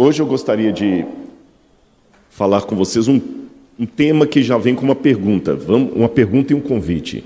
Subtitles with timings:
[0.00, 1.04] Hoje eu gostaria de
[2.30, 3.20] falar com vocês um,
[3.76, 7.24] um tema que já vem com uma pergunta, vamos, uma pergunta e um convite.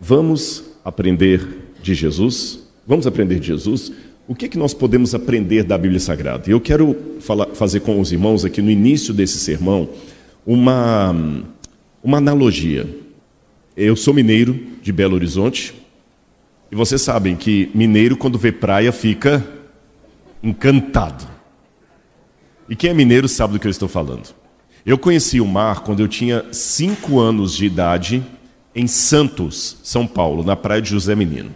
[0.00, 1.46] Vamos aprender
[1.82, 2.60] de Jesus?
[2.86, 3.92] Vamos aprender de Jesus?
[4.26, 6.50] O que, que nós podemos aprender da Bíblia Sagrada?
[6.50, 9.90] Eu quero falar, fazer com os irmãos aqui no início desse sermão
[10.46, 11.14] uma,
[12.02, 12.88] uma analogia.
[13.76, 15.74] Eu sou mineiro de Belo Horizonte
[16.72, 19.46] e vocês sabem que mineiro, quando vê praia, fica
[20.42, 21.33] encantado.
[22.68, 24.34] E quem é mineiro sabe do que eu estou falando.
[24.86, 28.24] Eu conheci o mar quando eu tinha cinco anos de idade
[28.74, 31.50] em Santos, São Paulo, na praia de José Menino.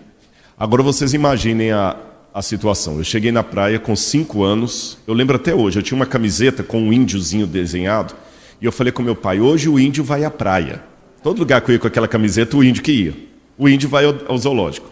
[0.59, 1.97] Agora vocês imaginem a,
[2.33, 2.99] a situação.
[2.99, 6.63] Eu cheguei na praia com cinco anos, eu lembro até hoje, eu tinha uma camiseta
[6.63, 8.15] com um índiozinho desenhado,
[8.61, 10.83] e eu falei com meu pai, hoje o índio vai à praia.
[11.23, 13.15] Todo lugar que eu ia com aquela camiseta, o índio que ia.
[13.57, 14.91] O índio vai ao, ao zoológico.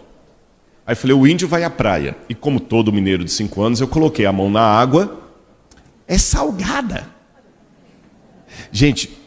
[0.85, 2.15] Aí eu falei, o índio vai à praia.
[2.29, 5.26] E como todo mineiro de cinco anos, eu coloquei a mão na água
[6.07, 7.07] é salgada.
[8.71, 9.17] Gente,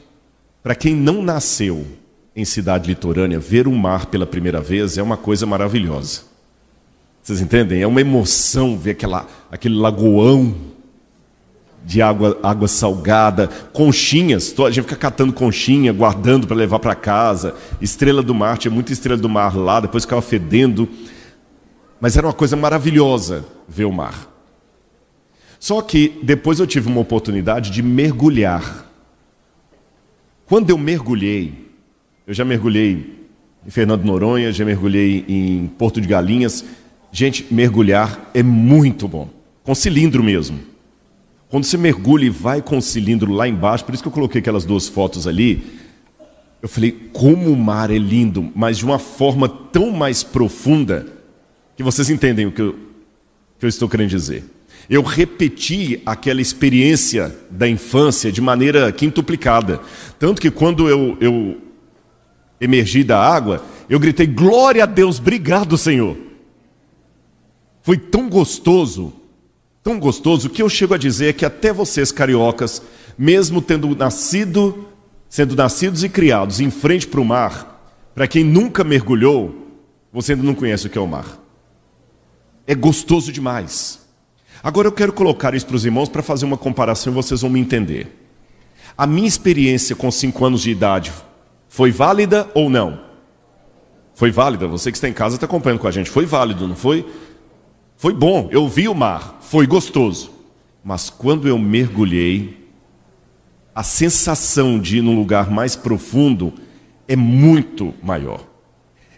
[0.62, 1.87] para quem não nasceu
[2.34, 6.22] em cidade litorânea, ver o mar pela primeira vez é uma coisa maravilhosa.
[7.22, 7.83] Vocês entendem?
[7.83, 10.55] É uma emoção ver aquela, aquele lagoão
[11.84, 17.55] de água, água salgada, conchinhas, a gente fica catando conchinha, guardando para levar para casa,
[17.81, 20.89] estrela do mar, tinha muita estrela do mar lá, depois ficava fedendo.
[22.00, 24.30] Mas era uma coisa maravilhosa ver o mar.
[25.61, 28.91] Só que depois eu tive uma oportunidade de mergulhar.
[30.47, 31.53] Quando eu mergulhei,
[32.27, 33.19] eu já mergulhei
[33.64, 36.64] em Fernando Noronha, já mergulhei em Porto de Galinhas.
[37.12, 39.28] Gente, mergulhar é muito bom,
[39.62, 40.58] com cilindro mesmo.
[41.50, 44.41] Quando você mergulha e vai com o cilindro lá embaixo, por isso que eu coloquei
[44.41, 45.62] aquelas duas fotos ali,
[46.62, 51.06] eu falei, como o mar é lindo, mas de uma forma tão mais profunda,
[51.77, 52.78] que vocês entendem o que eu,
[53.58, 54.44] que eu estou querendo dizer
[54.91, 59.81] eu repeti aquela experiência da infância de maneira quintuplicada.
[60.19, 61.61] Tanto que quando eu, eu
[62.61, 66.17] emergi da água, eu gritei: Glória a Deus, obrigado, Senhor.
[67.83, 69.12] Foi tão gostoso,
[69.81, 72.83] tão gostoso, que eu chego a dizer que até vocês, cariocas,
[73.17, 74.89] mesmo tendo nascido,
[75.29, 77.81] sendo nascidos e criados em frente para o mar,
[78.12, 79.69] para quem nunca mergulhou,
[80.12, 81.39] você ainda não conhece o que é o mar.
[82.67, 84.09] É gostoso demais.
[84.62, 87.50] Agora eu quero colocar isso para os irmãos para fazer uma comparação e vocês vão
[87.50, 88.16] me entender.
[88.97, 91.12] A minha experiência com 5 anos de idade
[91.69, 93.00] foi válida ou não?
[94.15, 94.66] Foi válida.
[94.66, 96.10] Você que está em casa está acompanhando com a gente.
[96.10, 97.06] Foi válido, não foi?
[97.97, 98.49] Foi bom.
[98.50, 99.38] Eu vi o mar.
[99.41, 100.31] Foi gostoso.
[100.84, 102.69] Mas quando eu mergulhei,
[103.75, 106.53] a sensação de ir num lugar mais profundo
[107.09, 108.50] é muito maior.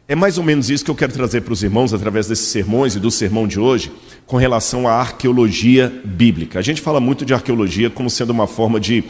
[0.08, 2.96] É mais ou menos isso que eu quero trazer para os irmãos através desses sermões
[2.96, 3.92] e do sermão de hoje,
[4.26, 6.58] com relação à arqueologia bíblica.
[6.58, 9.04] A gente fala muito de arqueologia como sendo uma forma de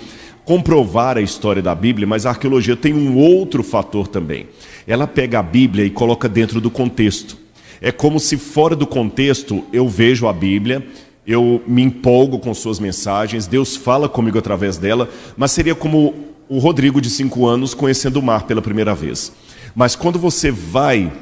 [0.44, 4.48] comprovar a história da Bíblia, mas a arqueologia tem um outro fator também.
[4.86, 7.38] Ela pega a Bíblia e coloca dentro do contexto.
[7.80, 10.86] É como se fora do contexto eu vejo a Bíblia,
[11.26, 16.14] eu me empolgo com suas mensagens, Deus fala comigo através dela, mas seria como
[16.48, 19.32] o Rodrigo de cinco anos conhecendo o mar pela primeira vez.
[19.74, 21.12] Mas quando você vai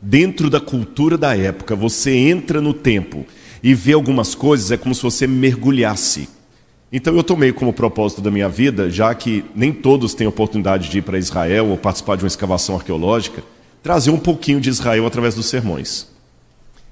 [0.00, 3.24] dentro da cultura da época, você entra no tempo
[3.62, 6.28] e vê algumas coisas, é como se você mergulhasse.
[6.92, 10.98] Então eu tomei como propósito da minha vida, já que nem todos têm oportunidade de
[10.98, 13.42] ir para Israel ou participar de uma escavação arqueológica,
[13.82, 16.08] trazer um pouquinho de Israel através dos sermões.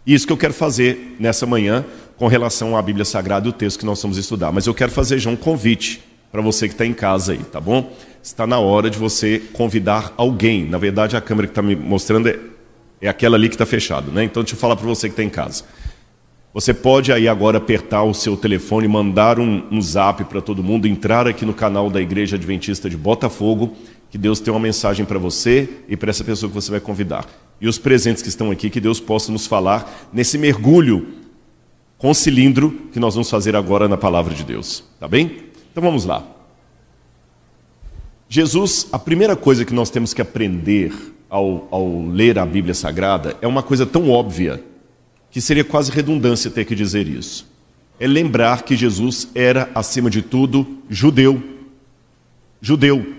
[0.07, 1.85] E isso que eu quero fazer nessa manhã
[2.17, 4.53] com relação à Bíblia Sagrada e o texto que nós vamos estudar.
[4.53, 7.61] Mas eu quero fazer já um convite para você que está em casa aí, tá
[7.61, 7.93] bom?
[8.23, 10.65] Está na hora de você convidar alguém.
[10.65, 12.39] Na verdade, a câmera que está me mostrando é,
[13.01, 14.25] é aquela ali que está fechada, né?
[14.25, 15.65] Então, deixa eu falar para você que está em casa.
[16.53, 20.87] Você pode aí agora apertar o seu telefone, mandar um, um zap para todo mundo,
[20.87, 23.77] entrar aqui no canal da Igreja Adventista de Botafogo,
[24.11, 27.25] que Deus tem uma mensagem para você e para essa pessoa que você vai convidar.
[27.61, 31.07] E os presentes que estão aqui, que Deus possa nos falar nesse mergulho
[31.97, 34.83] com cilindro que nós vamos fazer agora na palavra de Deus.
[34.99, 35.50] Tá bem?
[35.71, 36.25] Então vamos lá.
[38.29, 40.93] Jesus, a primeira coisa que nós temos que aprender
[41.29, 44.63] ao, ao, ler a Bíblia Sagrada é uma coisa tão óbvia
[45.31, 47.49] que seria quase redundância ter que dizer isso.
[47.99, 51.43] É lembrar que Jesus era, acima de tudo, judeu.
[52.61, 53.15] Judeu.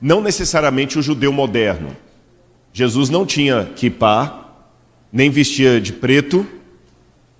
[0.00, 1.96] Não necessariamente o judeu moderno.
[2.72, 4.52] Jesus não tinha kippah,
[5.10, 6.46] nem vestia de preto,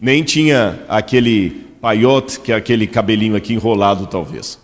[0.00, 4.58] nem tinha aquele paiote, que é aquele cabelinho aqui enrolado, talvez.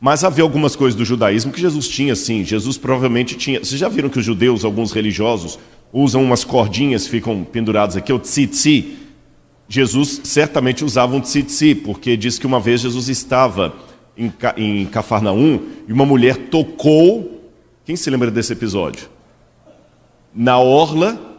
[0.00, 2.44] Mas havia algumas coisas do judaísmo que Jesus tinha, sim.
[2.44, 3.60] Jesus provavelmente tinha.
[3.60, 5.56] Vocês já viram que os judeus, alguns religiosos,
[5.92, 8.96] usam umas cordinhas, ficam penduradas aqui, o tzitzi.
[9.68, 13.72] Jesus certamente usava um tzitzi, porque diz que uma vez Jesus estava
[14.18, 17.52] em, em Cafarnaum e uma mulher tocou.
[17.84, 19.08] Quem se lembra desse episódio?
[20.34, 21.33] Na orla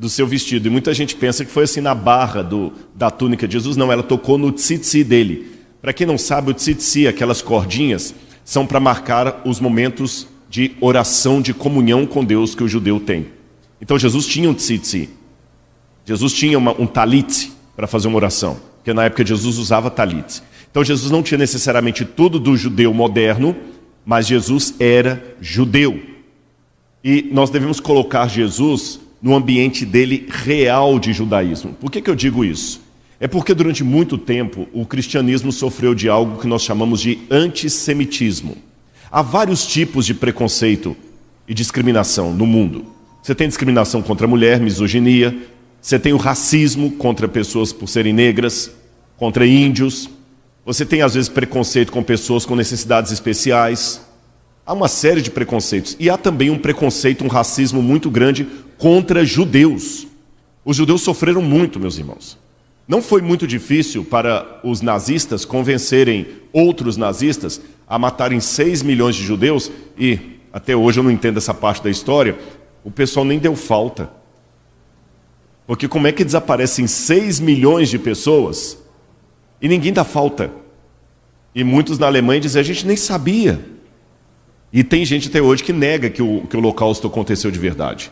[0.00, 0.66] do seu vestido.
[0.66, 3.76] E muita gente pensa que foi assim na barra do, da túnica de Jesus.
[3.76, 5.52] Não, ela tocou no tzitzi dele.
[5.82, 11.42] Para quem não sabe, o tzitzi, aquelas cordinhas, são para marcar os momentos de oração,
[11.42, 13.26] de comunhão com Deus que o judeu tem.
[13.78, 15.10] Então Jesus tinha um tzitzi.
[16.06, 20.42] Jesus tinha uma, um talit para fazer uma oração, porque na época Jesus usava talit.
[20.70, 23.54] Então Jesus não tinha necessariamente tudo do judeu moderno,
[24.04, 26.00] mas Jesus era judeu.
[27.04, 31.74] E nós devemos colocar Jesus no ambiente dele real de judaísmo.
[31.74, 32.80] Por que, que eu digo isso?
[33.18, 38.56] É porque durante muito tempo o cristianismo sofreu de algo que nós chamamos de antissemitismo.
[39.12, 40.96] Há vários tipos de preconceito
[41.46, 42.86] e discriminação no mundo.
[43.22, 45.36] Você tem discriminação contra a mulher, misoginia,
[45.80, 48.70] você tem o racismo contra pessoas por serem negras,
[49.16, 50.08] contra índios.
[50.64, 54.00] Você tem, às vezes, preconceito com pessoas com necessidades especiais.
[54.64, 55.96] Há uma série de preconceitos.
[55.98, 58.46] E há também um preconceito, um racismo muito grande
[58.80, 60.06] contra judeus.
[60.64, 62.36] Os judeus sofreram muito, meus irmãos.
[62.88, 69.22] Não foi muito difícil para os nazistas convencerem outros nazistas a matarem 6 milhões de
[69.22, 70.18] judeus, e
[70.52, 72.38] até hoje eu não entendo essa parte da história,
[72.82, 74.10] o pessoal nem deu falta.
[75.66, 78.78] Porque como é que desaparecem 6 milhões de pessoas
[79.60, 80.50] e ninguém dá falta?
[81.54, 83.60] E muitos na Alemanha dizem, a gente nem sabia.
[84.72, 88.10] E tem gente até hoje que nega que o, que o Holocausto aconteceu de verdade.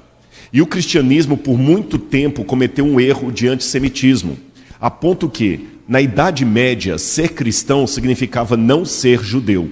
[0.53, 4.39] E o cristianismo, por muito tempo, cometeu um erro de antissemitismo,
[4.81, 9.71] a ponto que, na Idade Média, ser cristão significava não ser judeu.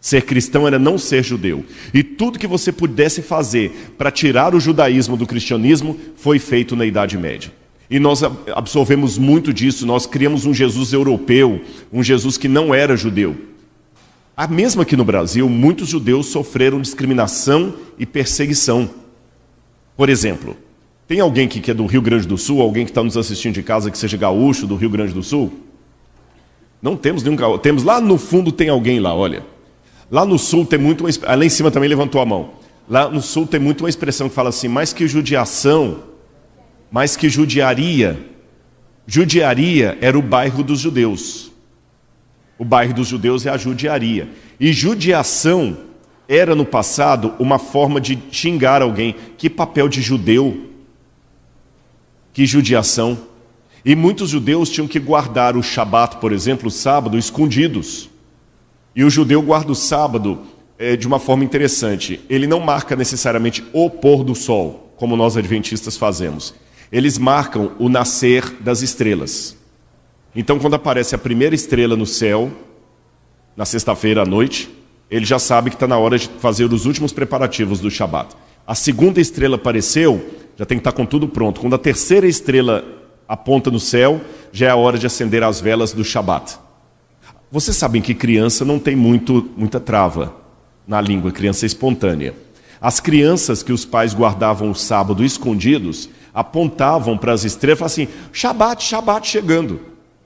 [0.00, 1.64] Ser cristão era não ser judeu.
[1.92, 6.86] E tudo que você pudesse fazer para tirar o judaísmo do cristianismo foi feito na
[6.86, 7.52] Idade Média.
[7.90, 8.22] E nós
[8.54, 11.60] absorvemos muito disso, nós criamos um Jesus europeu,
[11.92, 13.34] um Jesus que não era judeu.
[14.36, 18.88] A mesma aqui no Brasil, muitos judeus sofreram discriminação e perseguição.
[19.98, 20.56] Por exemplo,
[21.08, 23.64] tem alguém que é do Rio Grande do Sul, alguém que está nos assistindo de
[23.64, 25.52] casa que seja gaúcho do Rio Grande do Sul?
[26.80, 27.58] Não temos nenhum gaúcho.
[27.58, 29.44] Temos lá no fundo tem alguém lá, olha.
[30.08, 32.50] Lá no sul tem muito uma, lá em cima também levantou a mão.
[32.88, 36.04] Lá no sul tem muito uma expressão que fala assim: mais que judiação,
[36.92, 38.24] mais que judiaria.
[39.04, 41.50] Judiaria era o bairro dos judeus.
[42.56, 44.28] O bairro dos judeus é a judiaria.
[44.60, 45.87] E judiação
[46.28, 49.16] era no passado uma forma de xingar alguém.
[49.38, 50.68] Que papel de judeu?
[52.34, 53.18] Que judiação.
[53.82, 58.10] E muitos judeus tinham que guardar o Shabat, por exemplo, o sábado, escondidos.
[58.94, 60.40] E o judeu guarda o sábado
[60.78, 62.20] é, de uma forma interessante.
[62.28, 66.54] Ele não marca necessariamente o pôr do sol, como nós adventistas fazemos.
[66.92, 69.56] Eles marcam o nascer das estrelas.
[70.36, 72.50] Então, quando aparece a primeira estrela no céu,
[73.56, 74.77] na sexta-feira à noite,
[75.10, 78.34] ele já sabe que está na hora de fazer os últimos preparativos do Shabat.
[78.66, 81.60] A segunda estrela apareceu, já tem que estar tá com tudo pronto.
[81.60, 82.84] Quando a terceira estrela
[83.26, 84.20] aponta no céu,
[84.52, 86.58] já é a hora de acender as velas do Shabat.
[87.50, 90.34] Vocês sabem que criança não tem muito, muita trava
[90.86, 92.34] na língua, criança espontânea.
[92.80, 97.86] As crianças que os pais guardavam o sábado escondidos apontavam para as estrelas e falavam
[97.86, 99.80] assim: Shabat, Shabat chegando.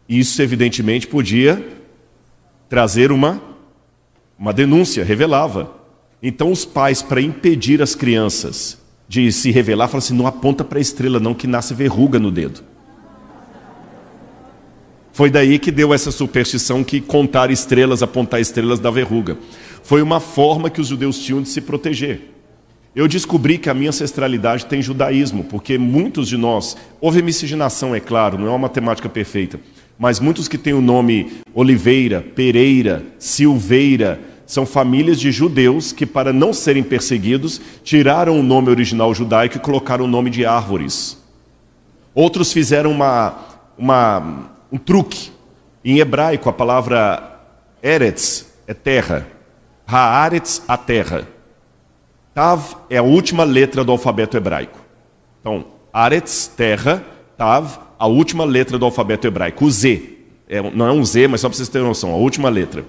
[0.09, 1.65] Isso, evidentemente, podia
[2.69, 3.41] trazer uma,
[4.43, 5.73] uma denúncia, revelava.
[6.21, 10.79] Então, os pais, para impedir as crianças de se revelar, falavam assim: não aponta para
[10.79, 12.61] a estrela, não, que nasce verruga no dedo.
[15.13, 19.39] Foi daí que deu essa superstição que contar estrelas, apontar estrelas da verruga.
[19.85, 22.33] Foi uma forma que os judeus tinham de se proteger.
[22.97, 28.01] Eu descobri que a minha ancestralidade tem judaísmo, porque muitos de nós, houve miscigenação, é
[28.01, 29.61] claro, não é uma matemática perfeita,
[29.97, 36.31] mas muitos que têm o nome Oliveira, Pereira, Silveira, são famílias de judeus que, para
[36.31, 41.17] não serem perseguidos, tiraram o nome original judaico e colocaram o nome de árvores.
[42.15, 43.35] Outros fizeram uma,
[43.79, 45.33] uma um truque.
[45.83, 47.41] Em hebraico, a palavra
[47.83, 49.27] Eretz é terra.
[49.87, 51.27] Haaretz, a terra.
[52.35, 54.79] Tav é a última letra do alfabeto hebraico.
[55.41, 57.03] Então, Aretz, terra.
[57.39, 59.65] Tav, a última letra do alfabeto hebraico.
[59.65, 60.11] O Z.
[60.47, 62.85] É, não é um Z, mas só para vocês terem noção, a última letra.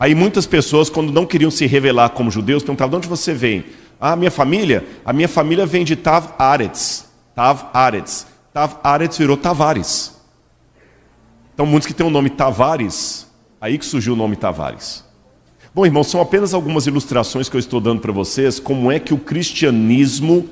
[0.00, 3.66] Aí muitas pessoas, quando não queriam se revelar como judeus, perguntavam: de onde você vem?
[4.00, 4.86] Ah, minha família?
[5.04, 7.06] A minha família vem de Tav Aretz.
[7.34, 8.26] Tav Aretz.
[8.50, 10.18] Tav Aretz virou Tavares.
[11.52, 13.26] Então, muitos que têm o nome Tavares,
[13.60, 15.04] aí que surgiu o nome Tavares.
[15.74, 19.12] Bom, irmãos, são apenas algumas ilustrações que eu estou dando para vocês, como é que
[19.12, 20.48] o cristianismo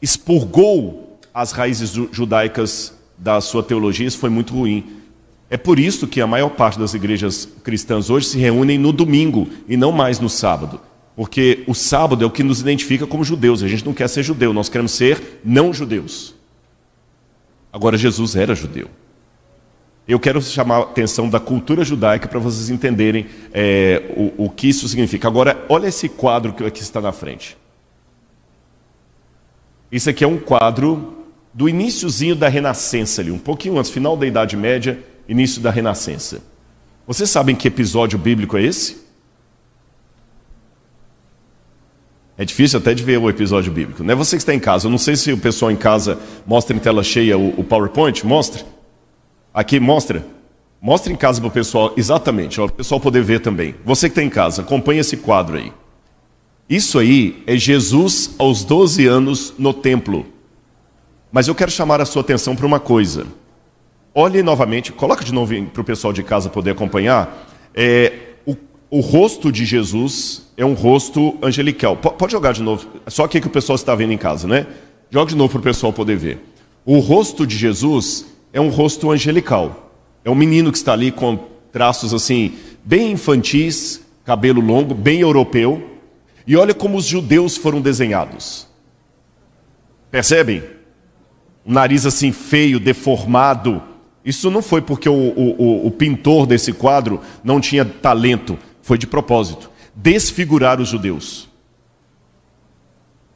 [0.00, 5.03] expurgou as raízes judaicas das suas teologias foi muito ruim.
[5.50, 9.48] É por isso que a maior parte das igrejas cristãs hoje se reúnem no domingo
[9.68, 10.80] e não mais no sábado.
[11.14, 13.62] Porque o sábado é o que nos identifica como judeus.
[13.62, 16.34] A gente não quer ser judeu, nós queremos ser não judeus.
[17.72, 18.88] Agora, Jesus era judeu.
[20.06, 24.68] Eu quero chamar a atenção da cultura judaica para vocês entenderem é, o, o que
[24.68, 25.28] isso significa.
[25.28, 27.56] Agora, olha esse quadro que aqui está na frente.
[29.90, 31.24] Isso aqui é um quadro
[31.54, 36.42] do iníciozinho da Renascença ali, um pouquinho antes, final da Idade Média, início da Renascença.
[37.06, 39.04] Vocês sabem que episódio bíblico é esse?
[42.36, 44.02] É difícil até de ver o episódio bíblico.
[44.02, 44.86] Não é você que está em casa.
[44.86, 48.26] Eu não sei se o pessoal em casa mostra em tela cheia o, o PowerPoint.
[48.26, 48.64] Mostra.
[49.52, 50.26] Aqui, mostra.
[50.82, 53.74] Mostra em casa para o pessoal, exatamente, para o pessoal poder ver também.
[53.84, 55.72] Você que está em casa, acompanha esse quadro aí.
[56.68, 60.26] Isso aí é Jesus aos 12 anos no templo.
[61.32, 63.26] Mas eu quero chamar a sua atenção para uma coisa.
[64.14, 67.48] Olhe novamente, coloca de novo para o pessoal de casa poder acompanhar.
[67.74, 68.12] É,
[68.46, 68.56] o,
[68.88, 71.96] o, rosto de Jesus é um rosto angelical.
[71.96, 74.66] P pode jogar de novo, só aqui que o pessoal está vendo em casa, né?
[75.10, 76.38] Joga de novo para o pessoal poder ver.
[76.84, 79.92] O rosto de Jesus é um rosto angelical.
[80.24, 81.38] É um menino que está ali com
[81.72, 82.54] traços assim,
[82.84, 85.90] bem infantis, cabelo longo, bem europeu.
[86.46, 88.68] E olha como os judeus foram desenhados.
[90.10, 90.74] Percebem?
[91.66, 93.82] um nariz assim feio, deformado.
[94.24, 99.06] Isso não foi porque o, o, o, pintor desse quadro não tinha talento, foi de
[99.06, 101.48] propósito desfigurar os judeus.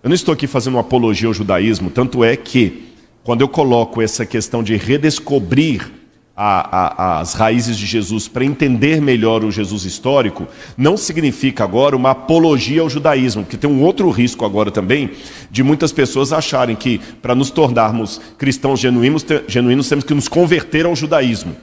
[0.02, 2.88] Eu não estou aqui fazendo uma apologia ao judaísmo, tanto é que,
[3.23, 5.98] quando eu coloco essa questão de redescobrir
[6.40, 11.97] a, a, as raízes de Jesus para entender melhor o Jesus histórico, não significa agora
[11.97, 15.11] uma apologia ao judaísmo, porque tem um outro risco agora também
[15.50, 20.87] de muitas pessoas acharem que para nos tornarmos cristãos genuínos, genuínos temos que nos converter
[20.87, 21.57] ao judaísmo.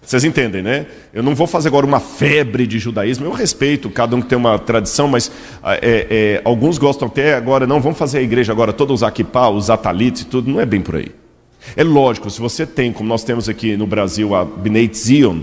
[0.00, 0.86] Vocês entendem, né?
[1.12, 3.26] Eu não vou fazer agora uma febre de judaísmo.
[3.26, 5.30] Eu respeito, cada um que tem uma tradição, mas
[5.62, 9.50] é, é, alguns gostam até agora, não, vamos fazer a igreja agora toda usar kippah,
[9.50, 10.50] usar talit e tudo.
[10.50, 11.23] Não é bem por aí.
[11.76, 15.40] É lógico, se você tem, como nós temos aqui no Brasil, a Bnei Zion,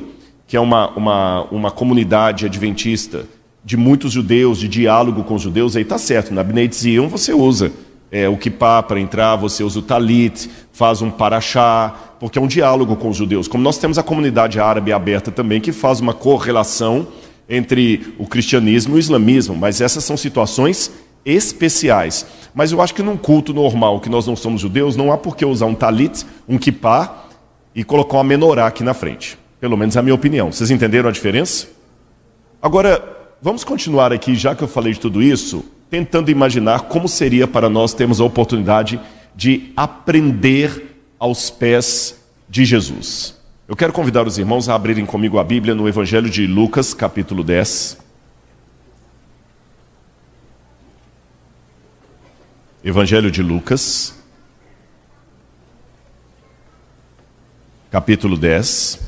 [0.48, 3.26] que é uma, uma, uma comunidade adventista
[3.64, 6.34] de muitos judeus, de diálogo com os judeus, aí está certo.
[6.34, 7.72] Na Bnei Zion você usa
[8.12, 12.48] é, o kippah para entrar, você usa o talit, faz um paraxá, porque é um
[12.48, 13.48] diálogo com os judeus.
[13.48, 17.08] Como nós temos a comunidade árabe aberta também, que faz uma correlação
[17.50, 20.92] entre o cristianismo e o islamismo, mas essas são situações
[21.26, 22.26] especiais.
[22.54, 25.36] Mas eu acho que num culto normal, que nós não somos judeus, não há por
[25.36, 27.26] que usar um talit, um kippah
[27.74, 29.38] e colocar uma menorá aqui na frente.
[29.60, 30.52] Pelo menos é a minha opinião.
[30.52, 31.68] Vocês entenderam a diferença?
[32.62, 33.04] Agora,
[33.42, 37.70] vamos continuar aqui, já que eu falei de tudo isso, tentando imaginar como seria para
[37.70, 39.00] nós termos a oportunidade
[39.36, 42.16] de aprender aos pés
[42.50, 43.40] de Jesus.
[43.68, 47.44] Eu quero convidar os irmãos a abrirem comigo a Bíblia no Evangelho de Lucas, capítulo
[47.44, 48.11] 10.
[52.84, 54.20] Evangelho de Lucas,
[57.92, 59.00] capítulo 10,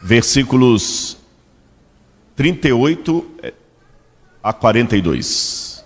[0.00, 1.18] versículos
[2.36, 3.30] 38
[4.40, 5.84] a 42.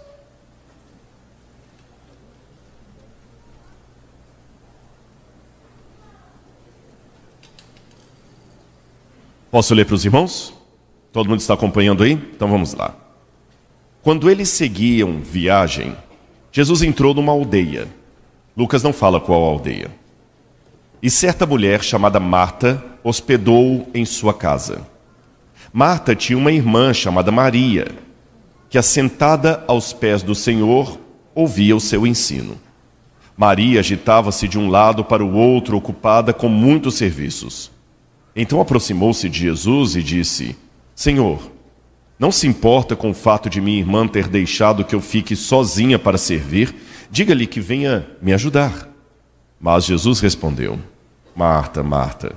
[9.51, 10.53] Posso ler para os irmãos?
[11.11, 12.13] Todo mundo está acompanhando aí?
[12.13, 13.02] Então vamos lá.
[14.03, 15.97] Quando eles seguiam viagem,
[16.51, 17.87] Jesus entrou numa aldeia.
[18.57, 19.93] Lucas não fala qual aldeia.
[21.01, 24.87] E certa mulher chamada Marta hospedou em sua casa.
[25.73, 27.93] Marta tinha uma irmã chamada Maria,
[28.69, 30.99] que assentada aos pés do Senhor
[31.33, 32.61] ouvia o seu ensino.
[33.37, 37.71] Maria agitava-se de um lado para o outro, ocupada com muitos serviços.
[38.35, 40.57] Então aproximou-se de Jesus e disse:
[40.95, 41.53] Senhor,
[42.23, 45.99] não se importa com o fato de minha irmã ter deixado que eu fique sozinha
[45.99, 46.73] para servir?
[47.11, 48.89] Diga-lhe que venha me ajudar.
[49.61, 50.79] Mas Jesus respondeu:
[51.35, 52.37] Marta, Marta,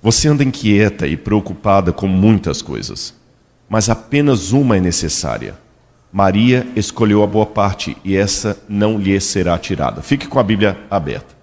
[0.00, 3.12] você anda inquieta e preocupada com muitas coisas,
[3.68, 5.58] mas apenas uma é necessária.
[6.12, 10.00] Maria escolheu a boa parte e essa não lhe será tirada.
[10.00, 11.34] Fique com a Bíblia aberta.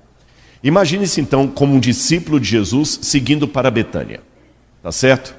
[0.63, 4.21] Imagine-se então como um discípulo de Jesus seguindo para Betânia.
[4.81, 5.35] Tá certo?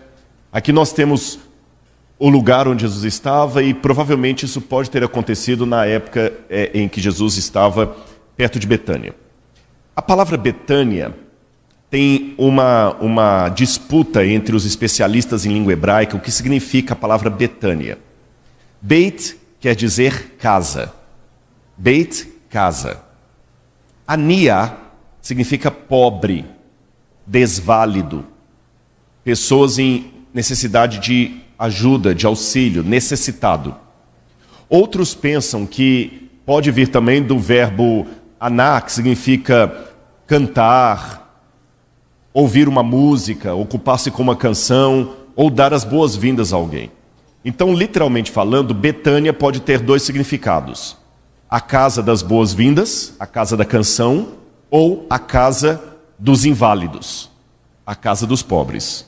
[0.52, 1.45] Aqui nós temos
[2.18, 6.88] o lugar onde Jesus estava e provavelmente isso pode ter acontecido na época é, em
[6.88, 7.96] que Jesus estava
[8.36, 9.14] perto de Betânia.
[9.94, 11.14] A palavra Betânia
[11.90, 17.30] tem uma, uma disputa entre os especialistas em língua hebraica o que significa a palavra
[17.30, 17.98] Betânia.
[18.80, 20.92] Beit quer dizer casa.
[21.76, 23.02] Beit, casa.
[24.06, 24.76] Ania
[25.20, 26.44] significa pobre,
[27.26, 28.24] desválido,
[29.24, 33.74] pessoas em necessidade de ajuda, de auxílio, necessitado.
[34.68, 38.06] Outros pensam que pode vir também do verbo
[38.38, 39.90] aná, que significa
[40.26, 41.26] cantar,
[42.32, 46.90] ouvir uma música, ocupar-se com uma canção ou dar as boas-vindas a alguém.
[47.44, 50.96] Então, literalmente falando, Betânia pode ter dois significados:
[51.48, 54.28] a casa das boas-vindas, a casa da canção,
[54.70, 55.80] ou a casa
[56.18, 57.30] dos inválidos,
[57.86, 59.06] a casa dos pobres.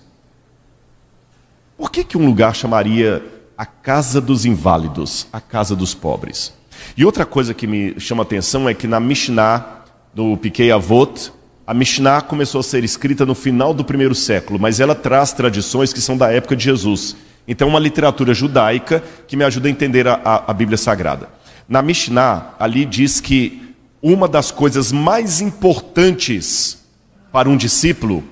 [1.78, 3.24] Por que, que um lugar chamaria
[3.56, 6.52] a casa dos inválidos, a casa dos pobres?
[6.96, 11.32] E outra coisa que me chama a atenção é que na Mishnah, do Piquet Avot,
[11.64, 15.92] a Mishnah começou a ser escrita no final do primeiro século, mas ela traz tradições
[15.92, 17.16] que são da época de Jesus.
[17.46, 21.28] Então, uma literatura judaica que me ajuda a entender a, a, a Bíblia Sagrada.
[21.68, 26.84] Na Mishnah, ali diz que uma das coisas mais importantes
[27.30, 28.24] para um discípulo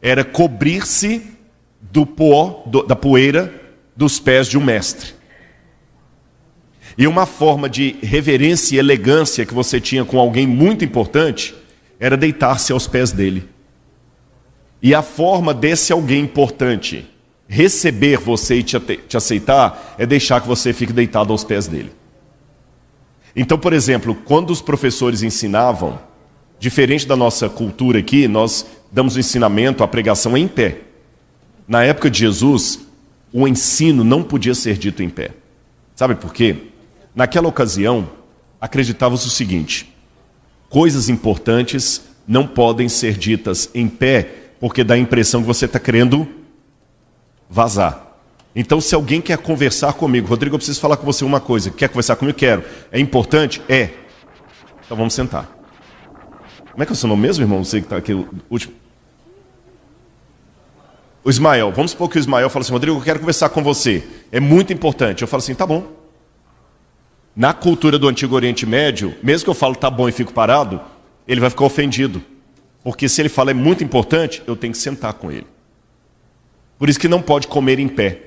[0.00, 1.32] era cobrir-se
[1.92, 3.52] do pó, do, da poeira
[3.94, 5.12] dos pés de um mestre.
[6.96, 11.54] E uma forma de reverência e elegância que você tinha com alguém muito importante
[12.00, 13.48] era deitar-se aos pés dele.
[14.80, 17.06] E a forma desse alguém importante
[17.46, 21.92] receber você e te, te aceitar é deixar que você fique deitado aos pés dele.
[23.36, 25.98] Então, por exemplo, quando os professores ensinavam,
[26.58, 30.91] diferente da nossa cultura aqui, nós damos o ensinamento, a pregação em pé.
[31.66, 32.80] Na época de Jesus,
[33.32, 35.30] o ensino não podia ser dito em pé.
[35.94, 36.56] Sabe por quê?
[37.14, 38.08] Naquela ocasião,
[38.60, 39.94] acreditava-se o seguinte:
[40.68, 44.28] coisas importantes não podem ser ditas em pé,
[44.60, 46.28] porque dá a impressão que você está querendo
[47.48, 48.08] vazar.
[48.54, 51.70] Então, se alguém quer conversar comigo, Rodrigo, eu preciso falar com você uma coisa.
[51.70, 52.36] Quer conversar comigo?
[52.36, 52.62] Quero.
[52.90, 53.62] É importante?
[53.68, 53.90] É.
[54.84, 55.50] Então vamos sentar.
[56.70, 57.64] Como é que é o seu nome mesmo, irmão?
[57.64, 58.12] Você que está aqui,
[58.50, 58.81] último.
[61.24, 64.02] O Ismael, vamos supor que o Ismael fala assim, Rodrigo, eu quero conversar com você.
[64.32, 65.22] É muito importante.
[65.22, 65.86] Eu falo assim, tá bom.
[67.34, 70.80] Na cultura do Antigo Oriente Médio, mesmo que eu falo tá bom e fico parado,
[71.26, 72.22] ele vai ficar ofendido.
[72.82, 75.46] Porque se ele fala é muito importante, eu tenho que sentar com ele.
[76.76, 78.22] Por isso que não pode comer em pé.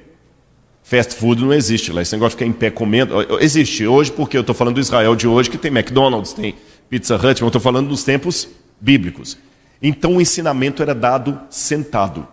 [0.82, 2.02] Fast food não existe lá.
[2.02, 3.16] Esse negócio de ficar em pé comendo.
[3.42, 6.56] Existe hoje, porque eu estou falando do Israel de hoje, que tem McDonald's, tem
[6.90, 8.48] Pizza Hut, mas eu estou falando dos tempos
[8.80, 9.38] bíblicos.
[9.82, 12.26] Então o ensinamento era dado sentado.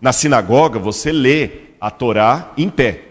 [0.00, 3.04] Na sinagoga, você lê a Torá em pé,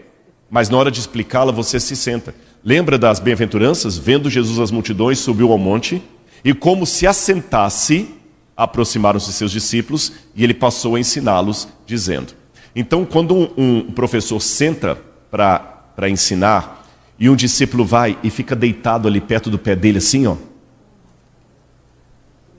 [0.50, 2.34] mas na hora de explicá-la, você se senta.
[2.64, 3.96] Lembra das bem-aventuranças?
[3.96, 6.02] Vendo Jesus as multidões, subiu ao monte,
[6.44, 8.14] e como se assentasse,
[8.56, 12.34] aproximaram-se seus discípulos, e ele passou a ensiná-los, dizendo:
[12.74, 14.96] então, quando um, professor senta
[15.30, 16.86] para ensinar
[17.18, 20.36] e um discípulo vai e fica deitado ali perto do pé dele, assim, ó,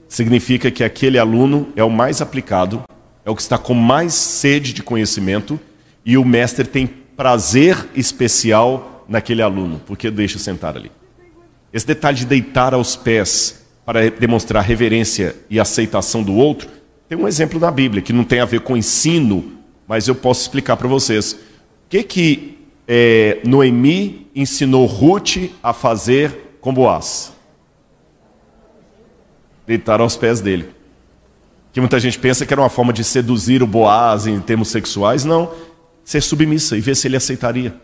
[0.08, 2.82] significa que aquele aluno é o mais aplicado,
[3.24, 5.58] é o que está com mais sede de conhecimento
[6.04, 10.90] e o mestre tem prazer especial naquele aluno, porque deixa sentar ali.
[11.72, 16.68] Esse detalhe de deitar aos pés para demonstrar reverência e aceitação do outro,
[17.08, 20.40] tem um exemplo na Bíblia que não tem a ver com ensino mas eu posso
[20.40, 21.34] explicar para vocês.
[21.34, 21.38] O
[21.90, 22.58] que que
[22.88, 27.32] é, Noemi ensinou Ruth a fazer com Boaz?
[29.66, 30.68] Deitar aos pés dele.
[31.72, 35.24] Que muita gente pensa que era uma forma de seduzir o Boaz em termos sexuais.
[35.24, 35.50] Não,
[36.04, 37.74] ser submissa e ver se ele aceitaria.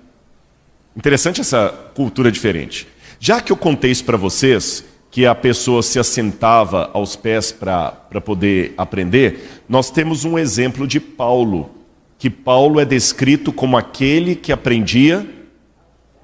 [0.96, 2.86] Interessante essa cultura diferente.
[3.18, 8.20] Já que eu contei isso para vocês, que a pessoa se assentava aos pés para
[8.24, 11.70] poder aprender, nós temos um exemplo de Paulo
[12.18, 15.24] que Paulo é descrito como aquele que aprendia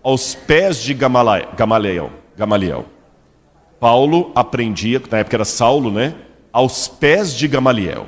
[0.03, 2.11] aos pés de Gamaliel.
[2.37, 2.85] Gamaliel.
[3.79, 6.15] Paulo aprendia, na época era Saulo, né?
[6.55, 8.07] Aos pés de Gamaliel.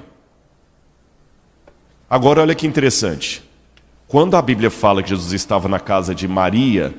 [2.09, 3.43] Agora olha que interessante.
[4.07, 6.95] Quando a Bíblia fala que Jesus estava na casa de Maria,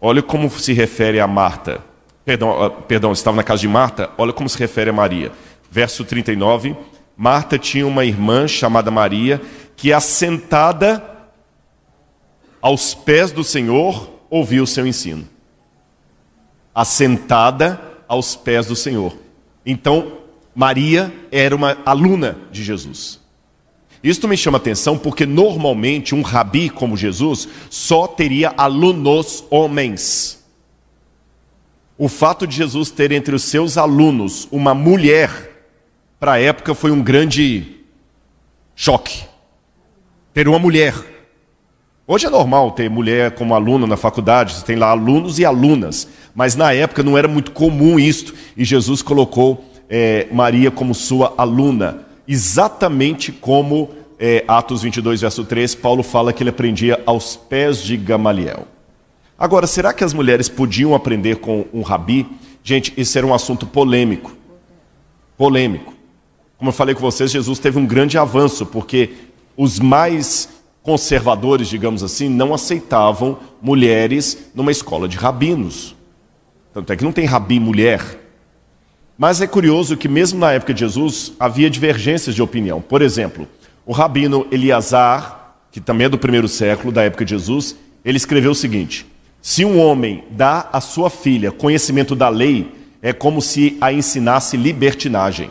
[0.00, 1.80] olha como se refere a Marta.
[2.24, 5.30] Perdão, perdão, estava na casa de Marta, olha como se refere a Maria.
[5.70, 6.76] Verso 39,
[7.16, 9.40] Marta tinha uma irmã chamada Maria
[9.76, 11.04] que assentada
[12.60, 15.24] aos pés do Senhor ouviu o seu ensino.
[16.74, 19.16] Assentada aos pés do Senhor.
[19.64, 20.23] Então,
[20.54, 23.20] Maria era uma aluna de Jesus.
[24.02, 30.44] Isto me chama atenção porque normalmente um rabi como Jesus só teria alunos homens.
[31.96, 35.50] O fato de Jesus ter entre os seus alunos uma mulher,
[36.20, 37.80] para a época foi um grande
[38.76, 39.24] choque
[40.34, 40.92] ter uma mulher.
[42.06, 46.08] Hoje é normal ter mulher como aluna na faculdade, você tem lá alunos e alunas,
[46.34, 51.34] mas na época não era muito comum isto, e Jesus colocou é, Maria como sua
[51.36, 57.82] aluna, exatamente como é, Atos 22, verso 3, Paulo fala que ele aprendia aos pés
[57.82, 58.66] de Gamaliel.
[59.38, 62.26] Agora, será que as mulheres podiam aprender com um rabi?
[62.62, 64.32] Gente, isso era um assunto polêmico.
[65.36, 65.92] Polêmico.
[66.56, 69.10] Como eu falei com vocês, Jesus teve um grande avanço, porque
[69.56, 70.48] os mais
[70.82, 75.94] conservadores, digamos assim, não aceitavam mulheres numa escola de rabinos.
[76.72, 78.23] Tanto é que não tem rabi mulher.
[79.16, 82.80] Mas é curioso que, mesmo na época de Jesus, havia divergências de opinião.
[82.80, 83.46] Por exemplo,
[83.86, 88.50] o rabino Eliasar, que também é do primeiro século, da época de Jesus, ele escreveu
[88.50, 89.06] o seguinte:
[89.40, 94.56] Se um homem dá à sua filha conhecimento da lei, é como se a ensinasse
[94.56, 95.50] libertinagem.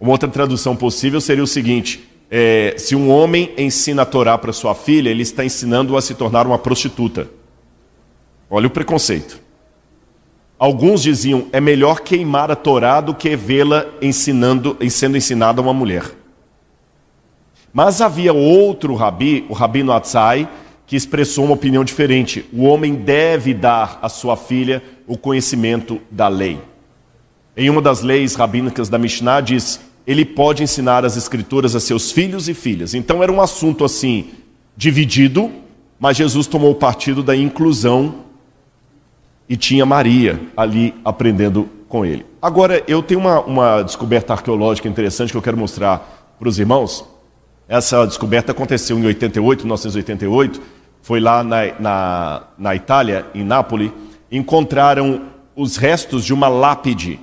[0.00, 4.52] Uma outra tradução possível seria o seguinte: é, se um homem ensina a Torá para
[4.52, 7.28] sua filha, ele está ensinando-a a se tornar uma prostituta.
[8.48, 9.38] Olha o preconceito.
[10.62, 15.74] Alguns diziam é melhor queimar a Torá do que vê-la ensinando, sendo ensinada a uma
[15.74, 16.04] mulher.
[17.72, 20.48] Mas havia outro rabi, o rabino Atzai,
[20.86, 22.44] que expressou uma opinião diferente.
[22.52, 26.60] O homem deve dar à sua filha o conhecimento da lei.
[27.56, 32.12] Em uma das leis rabínicas da Mishnah diz: ele pode ensinar as escrituras a seus
[32.12, 32.94] filhos e filhas.
[32.94, 34.30] Então era um assunto assim
[34.76, 35.50] dividido,
[35.98, 38.30] mas Jesus tomou o partido da inclusão
[39.48, 42.24] e tinha Maria ali aprendendo com ele.
[42.40, 47.04] Agora eu tenho uma, uma descoberta arqueológica interessante que eu quero mostrar para os irmãos.
[47.68, 50.60] Essa descoberta aconteceu em 88, 1988,
[51.02, 53.92] foi lá na, na, na Itália, em Nápoles,
[54.30, 57.20] encontraram os restos de uma lápide.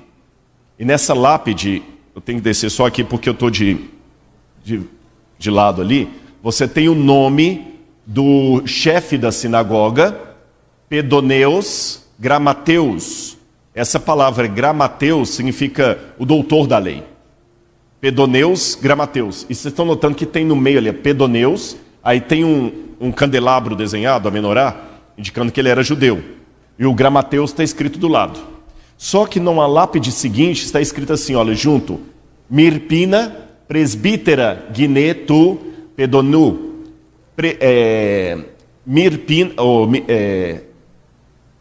[0.78, 1.82] E nessa lápide,
[2.16, 3.90] eu tenho que descer só aqui porque eu estou de,
[4.64, 4.82] de,
[5.38, 6.10] de lado ali,
[6.42, 10.18] você tem o nome do chefe da sinagoga,
[10.88, 13.38] Pedoneus Gramateus.
[13.74, 17.04] Essa palavra Gramateus significa o doutor da lei.
[18.02, 19.44] Pedoneus, Gramateus.
[19.44, 23.12] E vocês estão notando que tem no meio ali, é Pedoneus, aí tem um, um
[23.12, 24.76] candelabro desenhado, a menorá,
[25.18, 26.22] indicando que ele era judeu.
[26.78, 28.40] E o Gramateus está escrito do lado.
[28.98, 32.02] Só que numa lápide seguinte está escrito assim, olha, junto,
[32.50, 33.34] Mirpina,
[33.66, 35.58] presbítera, guinetu,
[35.96, 36.84] pedonu.
[37.36, 38.38] Pre, é,
[38.86, 40.64] Mirpina, ou, é,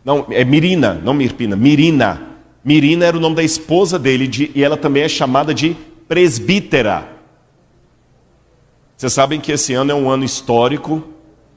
[0.08, 2.22] não, é Mirina, não Mirpina, Mirina.
[2.64, 5.76] Mirina era o nome da esposa dele de, e ela também é chamada de
[6.08, 7.06] presbítera.
[8.96, 11.04] Vocês sabem que esse ano é um ano histórico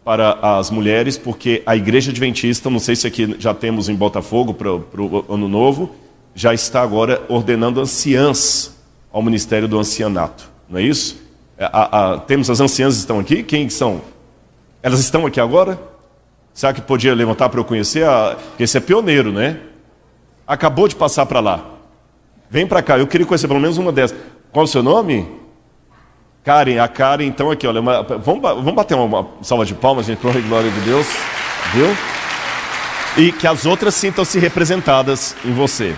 [0.03, 4.53] para as mulheres, porque a Igreja Adventista, não sei se aqui já temos em Botafogo
[4.53, 5.95] para o ano novo,
[6.35, 8.77] já está agora ordenando anciãs
[9.13, 11.21] ao ministério do ancianato, não é isso?
[11.57, 13.43] É, a, a, temos as anciãs estão aqui?
[13.43, 14.01] Quem são?
[14.83, 15.90] Elas estão aqui agora?
[16.53, 18.05] Será que podia levantar para eu conhecer?
[18.05, 18.35] A...
[18.35, 19.59] Porque esse é pioneiro, né?
[20.45, 21.65] Acabou de passar para lá.
[22.49, 24.17] Vem para cá, eu queria conhecer pelo menos uma dessas.
[24.51, 25.25] Qual é o seu nome?
[26.43, 30.17] Karen, a Karen, então aqui, olha, uma, vamos, vamos bater uma, salva de palmas, gente,
[30.17, 31.07] para a glória de Deus,
[31.73, 31.85] viu?
[33.15, 35.95] E que as outras sintam-se representadas em você.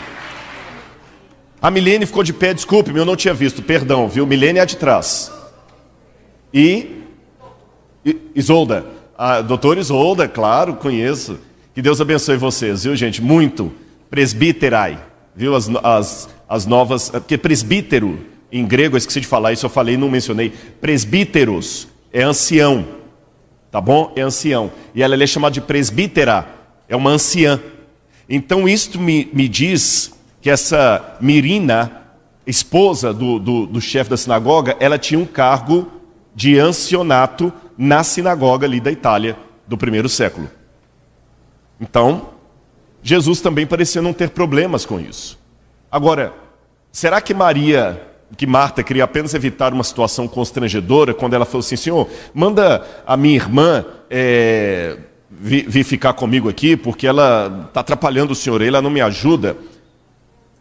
[1.62, 4.28] A Milene ficou de pé, desculpe, eu não tinha visto, perdão, viu?
[4.28, 5.32] Milene é de trás.
[6.54, 7.04] E,
[8.06, 8.86] e Isolda,
[9.18, 11.40] a doutora Isolda, claro, conheço.
[11.74, 13.22] Que Deus abençoe vocês, viu, gente?
[13.22, 13.72] Muito.
[14.10, 15.00] Presbiterai,
[15.36, 15.56] viu?
[15.56, 17.10] As, as, as novas.
[17.10, 18.20] Porque presbítero,
[18.52, 20.52] em grego, eu esqueci de falar isso, eu falei não mencionei.
[20.82, 22.86] Presbíteros é ancião,
[23.72, 24.12] tá bom?
[24.16, 24.72] É ancião.
[24.94, 26.48] E ela é chamada de presbítera,
[26.88, 27.60] é uma anciã.
[28.30, 32.04] Então, isto me, me diz que essa Mirina,
[32.46, 35.88] esposa do, do, do chefe da sinagoga, ela tinha um cargo
[36.36, 40.50] de ancianato na sinagoga ali da Itália do primeiro século.
[41.80, 42.30] Então,
[43.02, 45.40] Jesus também parecia não ter problemas com isso.
[45.92, 46.34] Agora,
[46.92, 48.02] será que Maria,
[48.38, 53.18] que Marta queria apenas evitar uma situação constrangedora quando ela falou assim: Senhor, manda a
[53.18, 54.98] minha irmã é,
[55.30, 59.58] vir, ficar comigo aqui, porque ela está atrapalhando o Senhor, ela não me ajuda.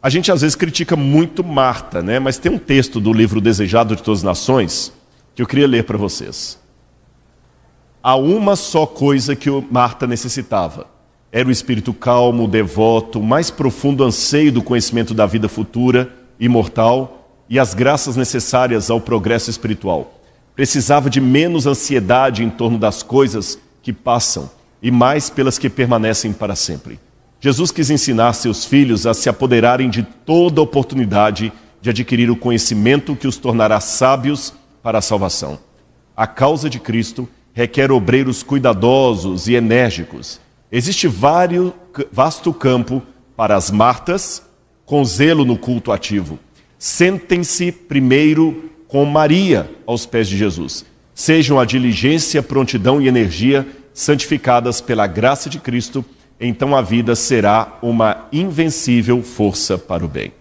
[0.03, 2.19] A gente às vezes critica muito Marta, né?
[2.19, 4.93] mas tem um texto do livro Desejado de Todas as Nações
[5.33, 6.59] que eu queria ler para vocês.
[8.05, 10.89] Há uma só coisa que Marta necessitava.
[11.31, 17.29] Era o espírito calmo, devoto, o mais profundo anseio do conhecimento da vida futura, imortal
[17.49, 20.21] e as graças necessárias ao progresso espiritual.
[20.57, 24.51] Precisava de menos ansiedade em torno das coisas que passam
[24.83, 26.99] e mais pelas que permanecem para sempre.
[27.41, 33.15] Jesus quis ensinar seus filhos a se apoderarem de toda oportunidade de adquirir o conhecimento
[33.15, 35.59] que os tornará sábios para a salvação.
[36.17, 40.41] A causa de Cristo requer obreiros cuidadosos e enérgicos.
[40.71, 41.07] Existe
[42.11, 43.03] vasto campo
[43.37, 44.43] para as Martas
[44.87, 46.39] com zelo no culto ativo.
[46.79, 50.85] Sentem-se primeiro com Maria aos pés de Jesus.
[51.15, 56.05] Sejam a diligência, prontidão e energia santificadas pela graça de Cristo,
[56.41, 60.33] então a vida será uma invencível força para o bem.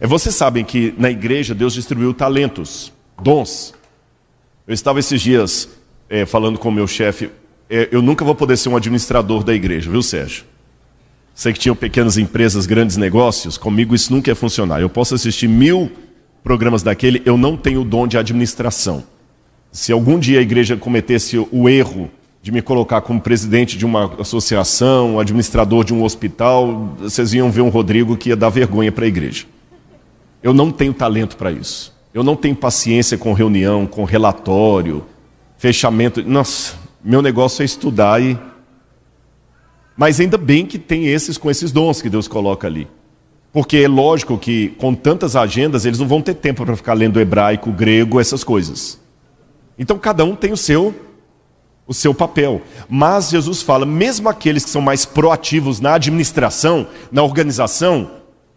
[0.00, 3.74] É, vocês sabem que na igreja Deus distribuiu talentos, dons.
[4.66, 5.68] Eu estava esses dias
[6.08, 7.30] é, falando com o meu chefe,
[7.68, 10.44] é, eu nunca vou poder ser um administrador da igreja, viu, Sérgio?
[11.34, 14.80] Sei que tinham pequenas empresas, grandes negócios, comigo isso nunca ia funcionar.
[14.80, 15.90] Eu posso assistir mil
[16.44, 19.02] programas daquele, eu não tenho o dom de administração.
[19.72, 22.08] Se algum dia a igreja cometesse o erro
[22.40, 27.62] de me colocar como presidente de uma associação, administrador de um hospital, vocês iam ver
[27.62, 29.46] um Rodrigo que ia dar vergonha para a igreja.
[30.42, 31.92] Eu não tenho talento para isso.
[32.12, 35.02] Eu não tenho paciência com reunião, com relatório,
[35.64, 36.22] fechamento.
[36.22, 38.38] Nossa, meu negócio é estudar e.
[39.96, 42.86] Mas ainda bem que tem esses com esses dons que Deus coloca ali.
[43.50, 47.18] Porque é lógico que com tantas agendas eles não vão ter tempo para ficar lendo
[47.18, 49.00] hebraico, grego, essas coisas.
[49.78, 50.94] Então cada um tem o seu
[51.86, 52.60] o seu papel.
[52.86, 58.10] Mas Jesus fala, mesmo aqueles que são mais proativos na administração, na organização,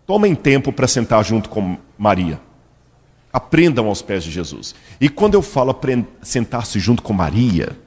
[0.05, 2.46] tomem tempo para sentar junto com Maria.
[3.31, 4.73] Aprendam aos pés de Jesus.
[4.99, 5.77] E quando eu falo
[6.21, 7.77] sentar-se junto com Maria,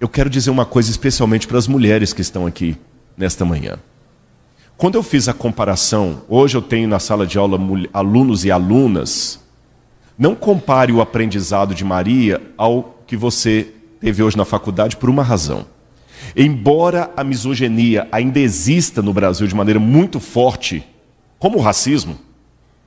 [0.00, 2.76] eu quero dizer uma coisa especialmente para as mulheres que estão aqui
[3.16, 3.78] nesta manhã.
[4.76, 7.58] Quando eu fiz a comparação, hoje eu tenho na sala de aula
[7.92, 9.38] alunos e alunas,
[10.18, 15.22] não compare o aprendizado de Maria ao que você teve hoje na faculdade por uma
[15.22, 15.66] razão.
[16.36, 20.86] Embora a misoginia ainda exista no Brasil de maneira muito forte,
[21.38, 22.18] como o racismo,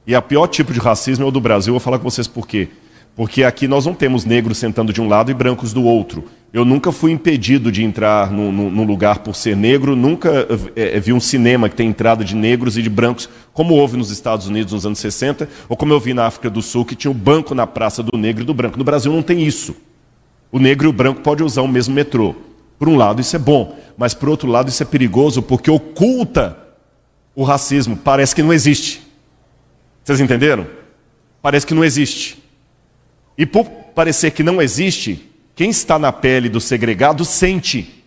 [0.05, 2.27] e o pior tipo de racismo é o do Brasil, eu vou falar com vocês
[2.27, 2.69] por quê.
[3.15, 6.25] Porque aqui nós não temos negros sentando de um lado e brancos do outro.
[6.51, 11.19] Eu nunca fui impedido de entrar num, lugar por ser negro, nunca é, vi um
[11.19, 14.85] cinema que tem entrada de negros e de brancos, como houve nos Estados Unidos nos
[14.85, 17.55] anos 60, ou como eu vi na África do Sul, que tinha o um banco
[17.55, 18.77] na praça do negro e do branco.
[18.77, 19.75] No Brasil não tem isso.
[20.51, 22.35] O negro e o branco podem usar o mesmo metrô.
[22.77, 26.57] Por um lado, isso é bom, mas por outro lado, isso é perigoso porque oculta
[27.35, 27.95] o racismo.
[27.95, 29.02] Parece que não existe.
[30.03, 30.67] Vocês entenderam?
[31.41, 32.43] Parece que não existe.
[33.37, 38.03] E por parecer que não existe, quem está na pele do segregado sente.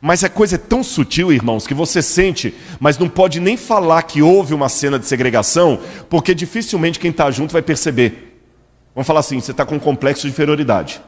[0.00, 4.02] Mas a coisa é tão sutil, irmãos, que você sente, mas não pode nem falar
[4.02, 8.42] que houve uma cena de segregação, porque dificilmente quem está junto vai perceber.
[8.94, 11.02] Vamos falar assim: você está com um complexo de inferioridade.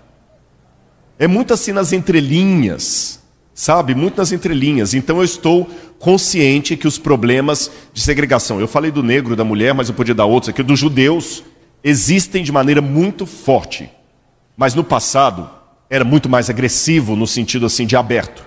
[1.19, 3.21] É muito assim nas entrelinhas,
[3.55, 3.95] sabe?
[3.95, 4.93] Muito nas entrelinhas.
[4.93, 5.71] Então eu estou
[6.03, 10.13] consciente que os problemas de segregação, eu falei do negro, da mulher, mas eu podia
[10.13, 11.45] dar outros aqui, dos judeus,
[11.83, 13.89] existem de maneira muito forte.
[14.57, 15.49] Mas no passado
[15.89, 18.45] era muito mais agressivo no sentido assim de aberto.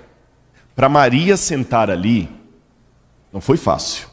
[0.75, 2.27] Para Maria sentar ali
[3.31, 4.09] não foi fácil.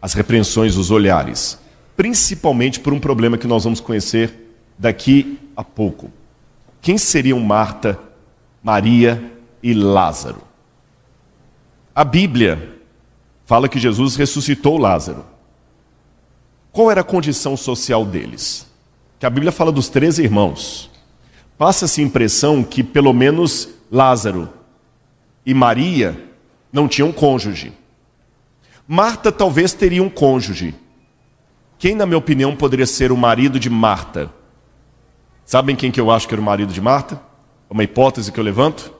[0.00, 1.58] As repreensões, os olhares,
[1.96, 6.12] principalmente por um problema que nós vamos conhecer daqui a pouco.
[6.82, 7.98] Quem seriam Marta,
[8.62, 10.47] Maria e Lázaro?
[11.98, 12.78] A Bíblia
[13.44, 15.26] fala que Jesus ressuscitou Lázaro.
[16.70, 18.70] Qual era a condição social deles?
[19.18, 20.88] Que a Bíblia fala dos três irmãos.
[21.58, 24.48] Passa-se a impressão que pelo menos Lázaro
[25.44, 26.24] e Maria
[26.72, 27.72] não tinham cônjuge.
[28.86, 30.76] Marta talvez teria um cônjuge.
[31.80, 34.32] Quem, na minha opinião, poderia ser o marido de Marta?
[35.44, 37.20] Sabem quem que eu acho que era o marido de Marta?
[37.68, 38.94] Uma hipótese que eu levanto?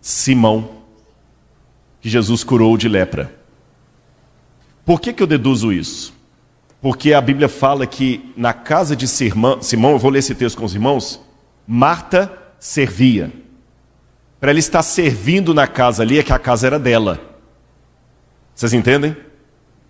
[0.00, 0.77] Simão,
[2.08, 3.30] que Jesus curou de lepra.
[4.84, 6.14] Por que, que eu deduzo isso?
[6.80, 10.56] Porque a Bíblia fala que na casa de Simão, Simão, eu vou ler esse texto
[10.56, 11.20] com os irmãos,
[11.66, 13.30] Marta servia.
[14.40, 17.20] Para ela estar servindo na casa ali, é que a casa era dela.
[18.54, 19.14] Vocês entendem?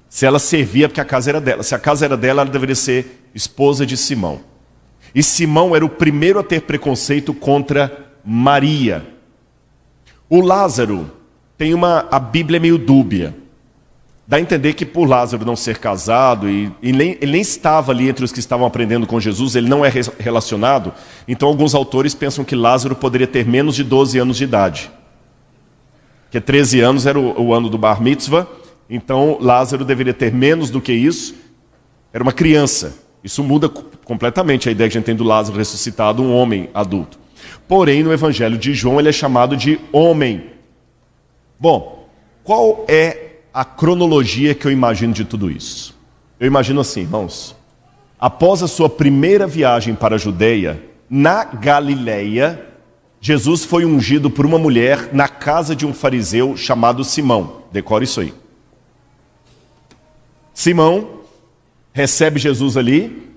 [0.08, 1.62] Se ela servia, é porque a casa era dela.
[1.62, 4.40] Se a casa era dela, ela deveria ser esposa de Simão.
[5.14, 9.06] E Simão era o primeiro a ter preconceito contra Maria.
[10.28, 11.17] O Lázaro
[11.58, 12.06] tem uma.
[12.10, 13.34] A Bíblia é meio dúbia.
[14.26, 17.92] Dá a entender que por Lázaro não ser casado, e, e nem, ele nem estava
[17.92, 20.92] ali entre os que estavam aprendendo com Jesus, ele não é relacionado.
[21.26, 24.90] Então, alguns autores pensam que Lázaro poderia ter menos de 12 anos de idade.
[26.30, 28.46] Que 13 anos era o, o ano do Bar Mitzvah,
[28.88, 31.34] então Lázaro deveria ter menos do que isso.
[32.12, 32.98] Era uma criança.
[33.24, 37.18] Isso muda completamente a ideia que a gente tem do Lázaro ressuscitado, um homem adulto.
[37.66, 40.57] Porém, no Evangelho de João, ele é chamado de homem.
[41.60, 42.08] Bom,
[42.44, 45.96] qual é a cronologia que eu imagino de tudo isso?
[46.38, 47.56] Eu imagino assim, irmãos.
[48.18, 52.66] Após a sua primeira viagem para a Judéia, na Galileia,
[53.20, 57.62] Jesus foi ungido por uma mulher na casa de um fariseu chamado Simão.
[57.72, 58.32] Decore isso aí.
[60.54, 61.20] Simão
[61.92, 63.32] recebe Jesus ali,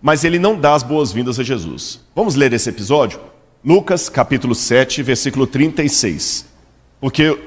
[0.00, 2.00] mas ele não dá as boas-vindas a Jesus.
[2.14, 3.20] Vamos ler esse episódio?
[3.64, 6.47] Lucas capítulo 7, versículo 36.
[7.00, 7.38] Porque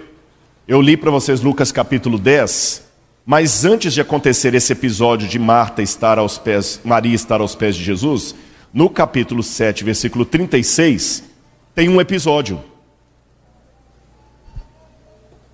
[0.66, 2.90] eu li para vocês Lucas capítulo 10,
[3.26, 7.76] mas antes de acontecer esse episódio de Marta estar aos pés, Maria estar aos pés
[7.76, 8.34] de Jesus,
[8.74, 11.24] no capítulo 7, versículo 36,
[11.76, 12.64] tem um episódio.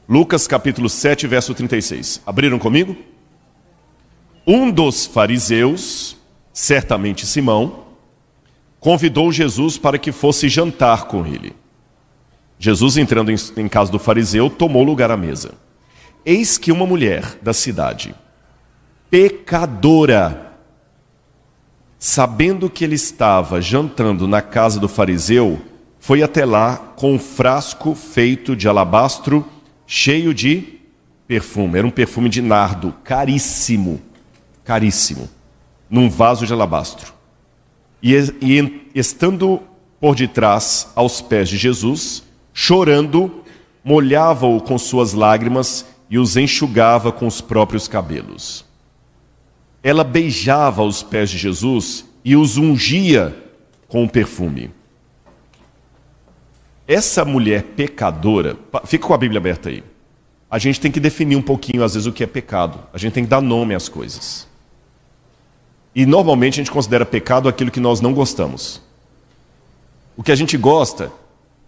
[0.08, 2.22] Lucas capítulo 7, verso 36.
[2.26, 2.96] Abriram comigo?
[4.46, 6.16] Um dos fariseus,
[6.54, 7.86] certamente Simão,
[8.80, 11.54] convidou Jesus para que fosse jantar com ele.
[12.60, 15.52] Jesus, entrando em casa do fariseu, tomou lugar à mesa.
[16.26, 18.16] Eis que uma mulher da cidade,
[19.10, 20.54] pecadora,
[22.00, 25.62] sabendo que ele estava jantando na casa do fariseu,
[26.00, 29.46] foi até lá com um frasco feito de alabastro,
[29.86, 30.80] cheio de
[31.28, 31.78] perfume.
[31.78, 34.02] Era um perfume de nardo, caríssimo
[34.68, 35.30] caríssimo,
[35.90, 37.14] num vaso de alabastro.
[38.04, 39.62] E, e estando
[39.98, 42.22] por detrás, aos pés de Jesus,
[42.60, 43.44] chorando,
[43.84, 48.66] molhava-o com suas lágrimas e os enxugava com os próprios cabelos.
[49.84, 53.38] Ela beijava os pés de Jesus e os ungia
[53.88, 54.72] com o perfume.
[56.88, 59.84] Essa mulher pecadora, fica com a Bíblia aberta aí.
[60.50, 62.80] A gente tem que definir um pouquinho, às vezes, o que é pecado.
[62.92, 64.48] A gente tem que dar nome às coisas.
[65.94, 68.82] E normalmente a gente considera pecado aquilo que nós não gostamos.
[70.16, 71.12] O que a gente gosta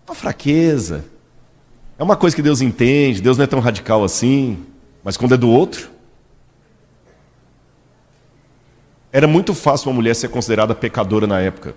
[0.10, 1.06] uma fraqueza.
[1.98, 4.66] É uma coisa que Deus entende, Deus não é tão radical assim,
[5.04, 5.90] mas quando é do outro.
[9.12, 11.76] Era muito fácil uma mulher ser considerada pecadora na época.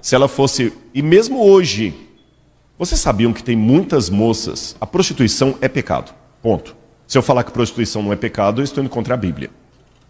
[0.00, 0.72] Se ela fosse.
[0.94, 1.94] E mesmo hoje,
[2.78, 4.76] vocês sabiam que tem muitas moças.
[4.80, 6.14] A prostituição é pecado.
[6.42, 6.76] Ponto.
[7.06, 9.50] Se eu falar que prostituição não é pecado, eu estou indo contra a Bíblia.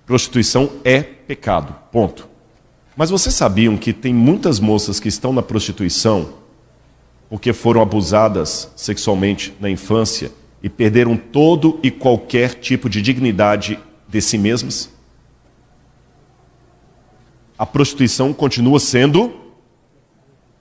[0.05, 1.75] Prostituição é pecado.
[1.91, 2.29] Ponto.
[2.97, 6.35] Mas vocês sabiam que tem muitas moças que estão na prostituição
[7.29, 14.21] porque foram abusadas sexualmente na infância e perderam todo e qualquer tipo de dignidade de
[14.21, 14.91] si mesmas?
[17.59, 19.35] A prostituição continua sendo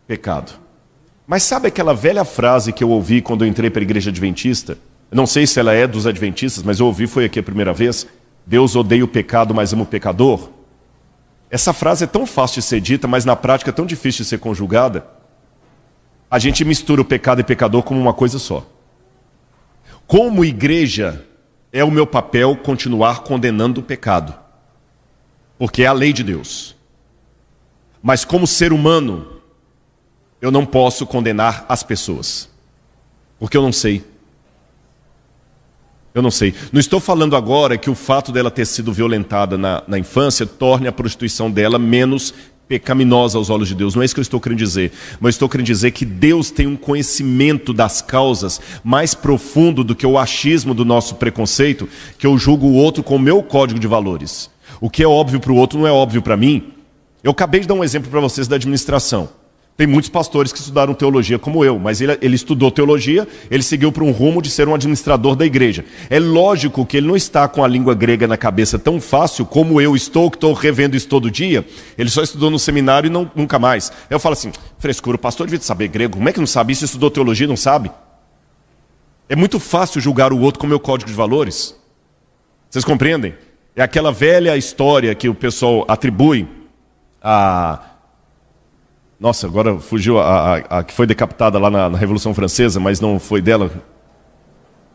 [0.07, 0.53] pecado.
[1.25, 4.77] Mas sabe aquela velha frase que eu ouvi quando eu entrei para a igreja adventista?
[5.09, 8.05] não sei se ela é dos adventistas, mas eu ouvi foi aqui a primeira vez.
[8.45, 10.49] Deus odeia o pecado, mas ama o pecador.
[11.49, 14.29] Essa frase é tão fácil de ser dita, mas na prática é tão difícil de
[14.29, 15.05] ser conjugada.
[16.29, 18.65] A gente mistura o pecado e pecador como uma coisa só.
[20.05, 21.25] Como igreja,
[21.71, 24.33] é o meu papel continuar condenando o pecado,
[25.57, 26.75] porque é a lei de Deus.
[28.01, 29.41] Mas como ser humano,
[30.41, 32.49] eu não posso condenar as pessoas,
[33.39, 34.03] porque eu não sei.
[36.13, 36.55] Eu não sei.
[36.71, 40.87] Não estou falando agora que o fato dela ter sido violentada na, na infância torne
[40.87, 42.33] a prostituição dela menos
[42.67, 43.95] pecaminosa aos olhos de Deus.
[43.95, 44.91] Não é isso que eu estou querendo dizer.
[45.19, 50.05] Mas estou querendo dizer que Deus tem um conhecimento das causas mais profundo do que
[50.05, 53.87] o achismo do nosso preconceito, que eu julgo o outro com o meu código de
[53.87, 54.49] valores.
[54.81, 56.73] O que é óbvio para o outro não é óbvio para mim.
[57.23, 59.29] Eu acabei de dar um exemplo para vocês da administração.
[59.77, 63.91] Tem muitos pastores que estudaram teologia como eu, mas ele, ele estudou teologia, ele seguiu
[63.91, 65.85] para um rumo de ser um administrador da igreja.
[66.09, 69.79] É lógico que ele não está com a língua grega na cabeça tão fácil como
[69.79, 71.63] eu estou, que estou revendo isso todo dia.
[71.95, 73.91] Ele só estudou no seminário e não, nunca mais.
[74.09, 76.17] Eu falo assim, frescura, o pastor devia saber grego.
[76.17, 76.83] Como é que não sabe isso?
[76.83, 77.91] Estudou teologia e não sabe?
[79.29, 81.75] É muito fácil julgar o outro com o meu código de valores.
[82.67, 83.35] Vocês compreendem?
[83.75, 86.47] É aquela velha história que o pessoal atribui
[87.21, 87.79] a
[89.19, 93.01] nossa, agora fugiu a, a, a que foi decapitada lá na, na, Revolução Francesa, mas
[93.01, 93.71] não foi dela.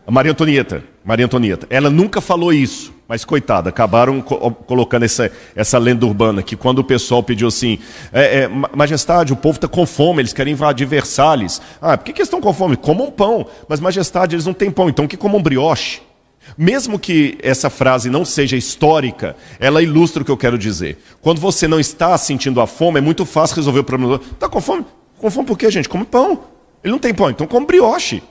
[0.06, 0.84] A Maria Antonieta.
[1.04, 1.66] Maria Antonieta.
[1.68, 6.78] Ela nunca falou isso, mas coitada, acabaram co colocando essa, essa lenda urbana que quando
[6.78, 7.80] o pessoal pediu assim,
[8.12, 11.60] é, é, majestade, o povo está com fome, eles querem invadir Versalhes.
[11.80, 12.76] Ah, por que, que eles estão com fome?
[12.76, 13.44] Comam pão.
[13.68, 16.00] Mas majestade, eles não têm pão, então que comam brioche.
[16.56, 21.02] Mesmo que essa frase não seja histórica, ela ilustra o que eu quero dizer.
[21.20, 24.20] Quando você não está sentindo a fome, é muito fácil resolver o problema.
[24.32, 24.84] Está com fome?
[25.18, 25.88] Com fome por quê, gente?
[25.88, 26.44] Come pão.
[26.82, 28.22] Ele não tem pão, então come brioche.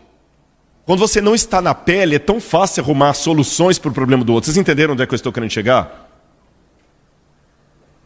[0.86, 4.34] Quando você não está na pele, é tão fácil arrumar soluções para o problema do
[4.34, 4.48] outro.
[4.48, 6.10] Vocês entenderam onde é que eu estou querendo chegar?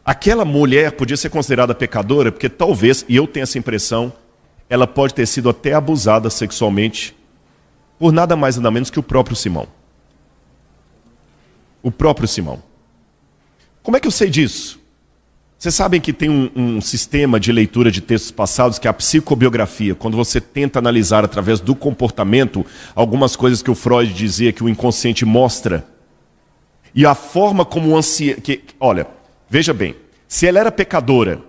[0.05, 4.13] Aquela mulher podia ser considerada pecadora porque talvez, e eu tenho essa impressão,
[4.69, 7.15] ela pode ter sido até abusada sexualmente
[7.97, 9.67] por nada mais nada menos que o próprio Simão
[11.85, 12.63] o próprio Simão.
[13.83, 14.79] Como é que eu sei disso?
[15.55, 18.93] Vocês sabem que tem um, um, sistema de leitura de textos passados que é a
[18.93, 22.65] psicobiografia, quando você tenta analisar através do comportamento
[22.95, 25.85] algumas coisas que o Freud dizia que o inconsciente mostra.
[26.95, 28.35] E a forma como o ancião.
[28.79, 29.05] Olha,
[29.47, 29.95] veja bem,
[30.27, 31.39] se ela era pecadora,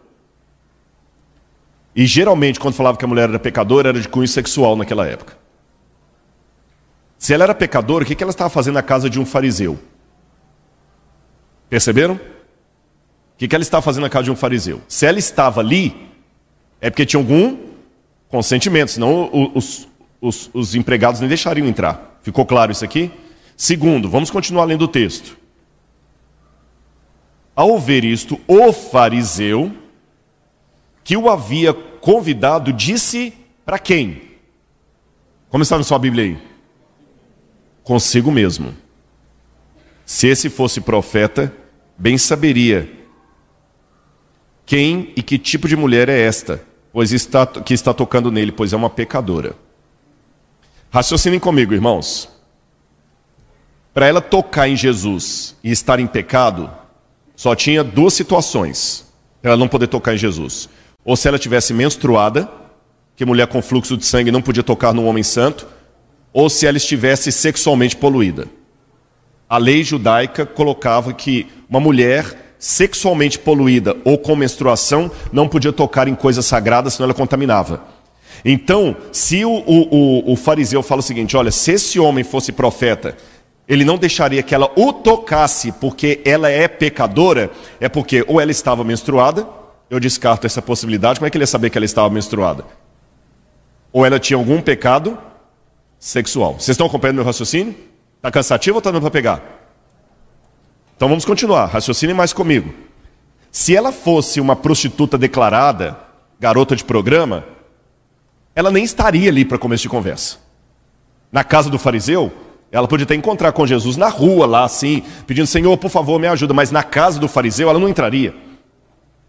[1.95, 5.39] e geralmente quando falava que a mulher era pecadora, era de cunho sexual naquela época.
[7.19, 9.79] Se ela era pecadora, o que ela estava fazendo na casa de um fariseu?
[11.69, 12.15] Perceberam?
[12.15, 14.81] O que ela estava fazendo na casa de um fariseu?
[14.89, 15.95] Se ela estava ali,
[16.81, 17.59] é porque tinha algum
[18.29, 19.87] consentimento, senão os,
[20.21, 22.19] os, os empregados nem deixariam entrar.
[22.23, 23.11] Ficou claro isso aqui?
[23.57, 25.37] Segundo, vamos continuar lendo o texto.
[27.55, 29.73] Ao ver isto, o fariseu,
[31.03, 33.33] que o havia convidado, disse
[33.65, 34.23] para quem?
[35.49, 36.39] Como está na sua Bíblia aí?
[37.83, 38.75] Consigo mesmo.
[40.07, 41.53] Se esse fosse profeta,
[41.99, 42.89] bem saberia
[44.65, 48.73] quem e que tipo de mulher é esta, pois está, que está tocando nele, pois
[48.73, 49.55] é uma pecadora.
[50.91, 52.29] Raciocinem comigo, irmãos.
[53.93, 56.71] Para ela tocar em Jesus e estar em pecado,
[57.35, 59.07] só tinha duas situações
[59.41, 60.69] para ela não poder tocar em Jesus.
[61.05, 62.51] Ou se ela tivesse menstruada,
[63.15, 65.67] que mulher com fluxo de sangue não podia tocar no homem santo,
[66.33, 68.49] ou se ela estivesse sexualmente poluída.
[69.49, 76.09] A lei judaica colocava que uma mulher sexualmente poluída ou com menstruação não podia tocar
[76.09, 77.83] em coisas sagradas, senão ela contaminava.
[78.45, 83.17] Então, se o, o, o, fariseu fala o seguinte: olha, se esse homem fosse profeta,
[83.69, 88.51] ele não deixaria que ela o tocasse porque ela é pecadora, é porque ou ela
[88.51, 89.47] estava menstruada,
[89.89, 92.65] eu descarto essa possibilidade, como é que ele ia saber que ela estava menstruada?
[93.93, 95.17] Ou ela tinha algum pecado,
[95.99, 96.55] sexual.
[96.55, 97.75] Vocês estão acompanhando meu raciocínio?
[98.27, 99.41] Está cansativo ou está dando para pegar?
[100.97, 101.67] Então vamos continuar.
[101.67, 102.75] Raciocine mais comigo.
[103.53, 105.97] Se ela fosse uma prostituta declarada,
[106.41, 107.45] garota de programa,
[108.53, 110.39] ela nem estaria ali para começo de conversa.
[111.31, 112.33] Na casa do fariseu,
[112.73, 116.27] ela podia até encontrar com Jesus na rua, lá assim, pedindo: Senhor, por favor, me
[116.27, 116.53] ajuda.
[116.53, 118.35] Mas na casa do fariseu, ela não entraria.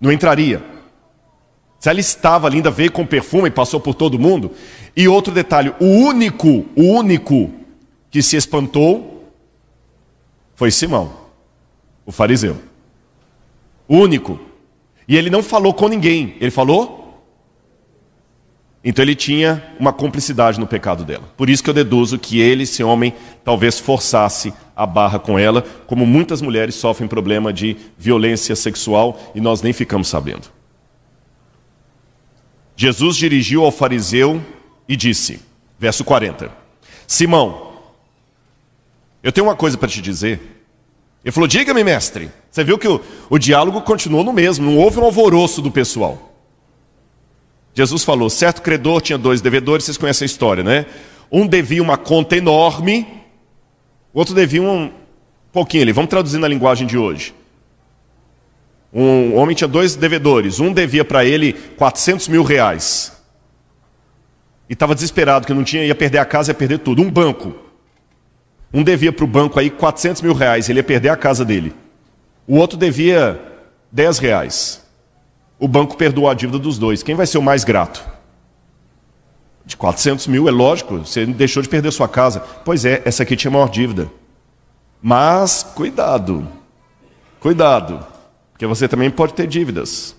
[0.01, 0.63] Não entraria.
[1.79, 4.53] Se ela estava linda, veio com perfume passou por todo mundo.
[4.95, 7.66] E outro detalhe: o único, o único
[8.09, 9.31] que se espantou
[10.55, 11.13] foi Simão,
[12.05, 12.57] o fariseu.
[13.87, 14.39] O único.
[15.07, 17.23] E ele não falou com ninguém, ele falou.
[18.83, 21.31] Então ele tinha uma cumplicidade no pecado dela.
[21.35, 25.61] Por isso que eu deduzo que ele, esse homem, talvez forçasse a barra com ela,
[25.85, 30.47] como muitas mulheres sofrem problema de violência sexual e nós nem ficamos sabendo.
[32.75, 34.41] Jesus dirigiu ao fariseu
[34.87, 35.41] e disse,
[35.77, 36.51] verso 40:
[37.05, 37.66] Simão,
[39.23, 40.39] eu tenho uma coisa para te dizer.
[41.23, 42.31] Ele falou: Diga-me, mestre.
[42.49, 46.33] Você viu que o, o diálogo continuou no mesmo, não houve um alvoroço do pessoal.
[47.73, 50.87] Jesus falou: certo credor tinha dois devedores, vocês conhecem a história, né?
[51.31, 53.05] Um devia uma conta enorme,
[54.13, 54.91] o outro devia um
[55.51, 55.91] pouquinho ali.
[55.91, 57.35] Vamos traduzir na linguagem de hoje.
[58.91, 60.59] Um homem tinha dois devedores.
[60.59, 63.11] Um devia para ele 400 mil reais.
[64.69, 67.01] E estava desesperado, que não tinha, ia perder a casa, ia perder tudo.
[67.01, 67.53] Um banco.
[68.73, 71.73] Um devia para o banco aí 400 mil reais, ele ia perder a casa dele.
[72.45, 73.39] O outro devia
[73.91, 74.85] 10 reais.
[75.59, 77.01] O banco perdoou a dívida dos dois.
[77.01, 78.05] Quem vai ser o mais grato?
[79.65, 82.39] De 400 mil, é lógico, você deixou de perder sua casa.
[82.63, 84.09] Pois é, essa aqui tinha maior dívida.
[85.01, 86.47] Mas, cuidado,
[87.39, 88.05] cuidado.
[88.53, 90.15] Porque você também pode ter dívidas.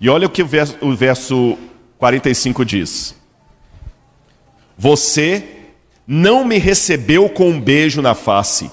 [0.00, 1.58] E olha o que o verso, o verso
[1.98, 3.14] 45 diz:
[4.78, 5.59] Você
[6.12, 8.68] não me recebeu com um beijo na face.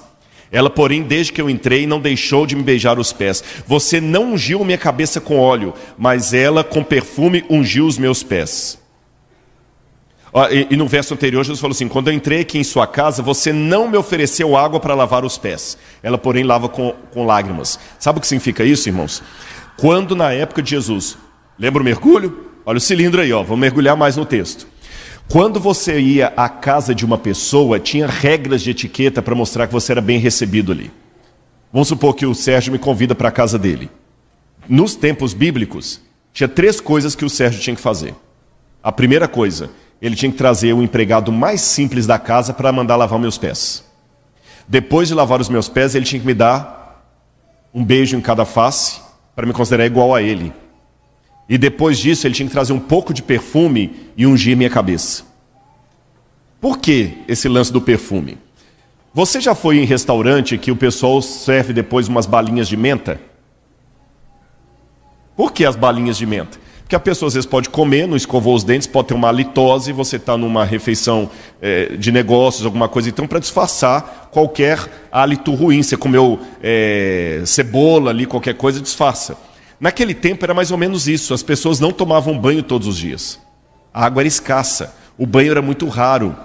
[0.51, 3.43] Ela, porém, desde que eu entrei, não deixou de me beijar os pés.
[3.67, 8.79] Você não ungiu minha cabeça com óleo, mas ela, com perfume, ungiu os meus pés.
[10.71, 13.53] E, no verso anterior, Jesus falou assim: Quando eu entrei aqui em sua casa, você
[13.53, 15.77] não me ofereceu água para lavar os pés.
[16.01, 17.79] Ela, porém, lava com, com lágrimas.
[17.99, 19.21] Sabe o que significa isso, irmãos?
[19.77, 21.15] Quando na época de Jesus,
[21.59, 22.47] lembra o mergulho?
[22.65, 24.67] Olha o cilindro aí, ó, vamos mergulhar mais no texto.
[25.29, 29.73] Quando você ia à casa de uma pessoa, tinha regras de etiqueta para mostrar que
[29.73, 30.89] você era bem recebido ali.
[31.71, 33.91] Vamos supor que o Sérgio me convida para a casa dele.
[34.69, 35.99] Nos tempos bíblicos,
[36.31, 38.15] tinha três coisas que o Sérgio tinha que fazer.
[38.81, 39.69] A primeira coisa,
[40.01, 43.83] ele tinha que trazer o empregado mais simples da casa para mandar lavar meus pés.
[44.65, 47.05] Depois de lavar os meus pés, ele tinha que me dar
[47.73, 49.01] um beijo em cada face
[49.35, 50.53] para me considerar igual a ele.
[51.49, 55.23] E depois disso, ele tinha que trazer um pouco de perfume e ungir minha cabeça.
[56.59, 58.37] Por que esse lance do perfume?
[59.13, 63.19] Você já foi em restaurante que o pessoal serve depois umas balinhas de menta?
[65.35, 66.59] Por que as balinhas de menta?
[66.81, 69.91] Porque a pessoa às vezes pode comer, não escovou os dentes, pode ter uma halitose,
[69.91, 71.29] você está numa refeição
[71.61, 73.09] é, de negócios, alguma coisa.
[73.09, 74.79] Então, para disfarçar qualquer
[75.11, 79.37] hálito ruim, você comeu é, cebola ali, qualquer coisa, disfarça.
[79.79, 83.39] Naquele tempo era mais ou menos isso, as pessoas não tomavam banho todos os dias.
[83.93, 86.35] A água era escassa, o banho era muito raro.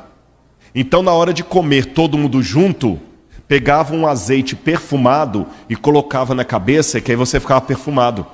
[0.74, 3.00] Então, na hora de comer todo mundo junto,
[3.48, 8.26] pegava um azeite perfumado e colocava na cabeça, que aí você ficava perfumado.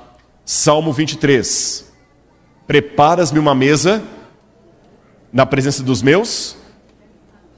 [0.45, 1.91] Salmo 23.
[2.65, 4.03] Preparas-me uma mesa
[5.31, 6.57] na presença dos meus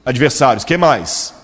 [0.04, 0.64] adversários.
[0.64, 1.34] Que mais?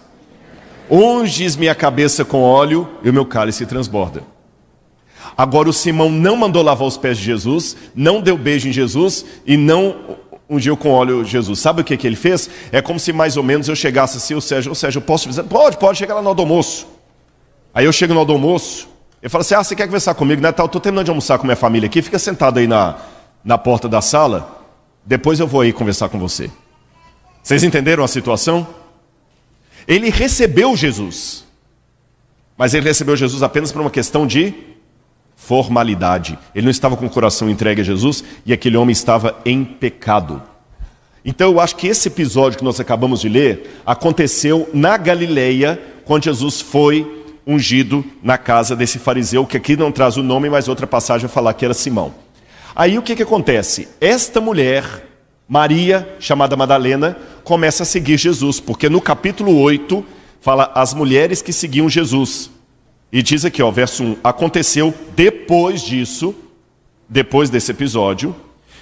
[0.90, 4.22] Unges minha cabeça com óleo e o meu cálice transborda.
[5.38, 9.24] Agora o Simão não mandou lavar os pés de Jesus, não deu beijo em Jesus
[9.46, 10.18] e não
[10.50, 11.60] ungiu com óleo Jesus.
[11.60, 12.50] Sabe o que, que ele fez?
[12.72, 15.22] É como se mais ou menos eu chegasse assim, o Sérgio, o Sérgio, eu posso
[15.22, 15.44] te dizer?
[15.44, 16.88] Pode, pode, chega lá no almoço.
[17.72, 18.88] Aí eu chego no almoço,
[19.22, 20.42] eu falo assim, ah, você quer conversar comigo?
[20.42, 20.50] Né?
[20.50, 22.96] Tá, eu estou terminando de almoçar com minha família aqui, fica sentado aí na,
[23.44, 24.66] na porta da sala,
[25.06, 26.50] depois eu vou aí conversar com você.
[27.44, 28.66] Vocês entenderam a situação?
[29.86, 31.44] Ele recebeu Jesus,
[32.56, 34.52] mas ele recebeu Jesus apenas por uma questão de
[35.48, 36.38] formalidade.
[36.54, 40.42] Ele não estava com o coração entregue a Jesus e aquele homem estava em pecado.
[41.24, 46.24] Então eu acho que esse episódio que nós acabamos de ler aconteceu na Galileia, quando
[46.24, 50.86] Jesus foi ungido na casa desse fariseu, que aqui não traz o nome, mas outra
[50.86, 52.12] passagem vai falar que era Simão.
[52.76, 53.88] Aí o que, que acontece?
[54.02, 54.84] Esta mulher,
[55.48, 60.04] Maria, chamada Madalena, começa a seguir Jesus, porque no capítulo 8
[60.42, 62.50] fala as mulheres que seguiam Jesus.
[63.10, 64.92] E diz aqui, ó, verso 1: Aconteceu
[65.48, 66.34] depois disso,
[67.08, 68.36] depois desse episódio,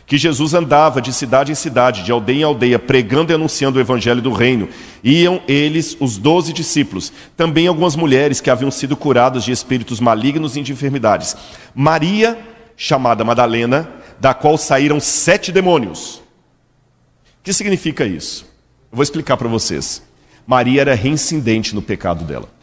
[0.05, 3.81] que Jesus andava de cidade em cidade, de aldeia em aldeia, pregando e anunciando o
[3.81, 4.69] evangelho do reino.
[5.05, 10.57] Iam eles, os doze discípulos, também algumas mulheres que haviam sido curadas de espíritos malignos
[10.57, 11.37] e de enfermidades.
[11.73, 12.37] Maria
[12.77, 13.89] chamada Madalena,
[14.19, 16.17] da qual saíram sete demônios.
[16.17, 18.45] O que significa isso?
[18.91, 20.03] Eu vou explicar para vocês.
[20.45, 22.56] Maria era reincidente no pecado dela.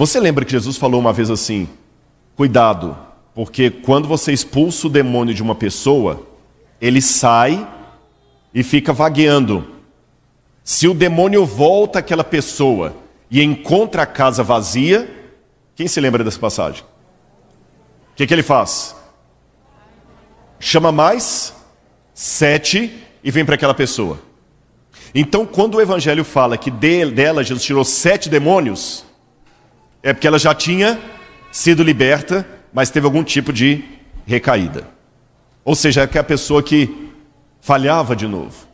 [0.00, 1.68] Você lembra que Jesus falou uma vez assim:
[2.34, 2.96] cuidado,
[3.34, 6.26] porque quando você expulsa o demônio de uma pessoa,
[6.80, 7.68] ele sai
[8.54, 9.74] e fica vagueando.
[10.64, 12.96] Se o demônio volta àquela pessoa
[13.30, 15.06] e encontra a casa vazia,
[15.76, 16.82] quem se lembra dessa passagem?
[16.82, 18.96] O que, que ele faz?
[20.58, 21.54] Chama mais
[22.14, 24.18] sete e vem para aquela pessoa.
[25.14, 29.09] Então, quando o Evangelho fala que dela Jesus tirou sete demônios,
[30.02, 30.98] é porque ela já tinha
[31.52, 33.84] sido liberta, mas teve algum tipo de
[34.26, 34.86] recaída.
[35.64, 37.10] Ou seja, é que a pessoa que
[37.60, 38.70] falhava de novo.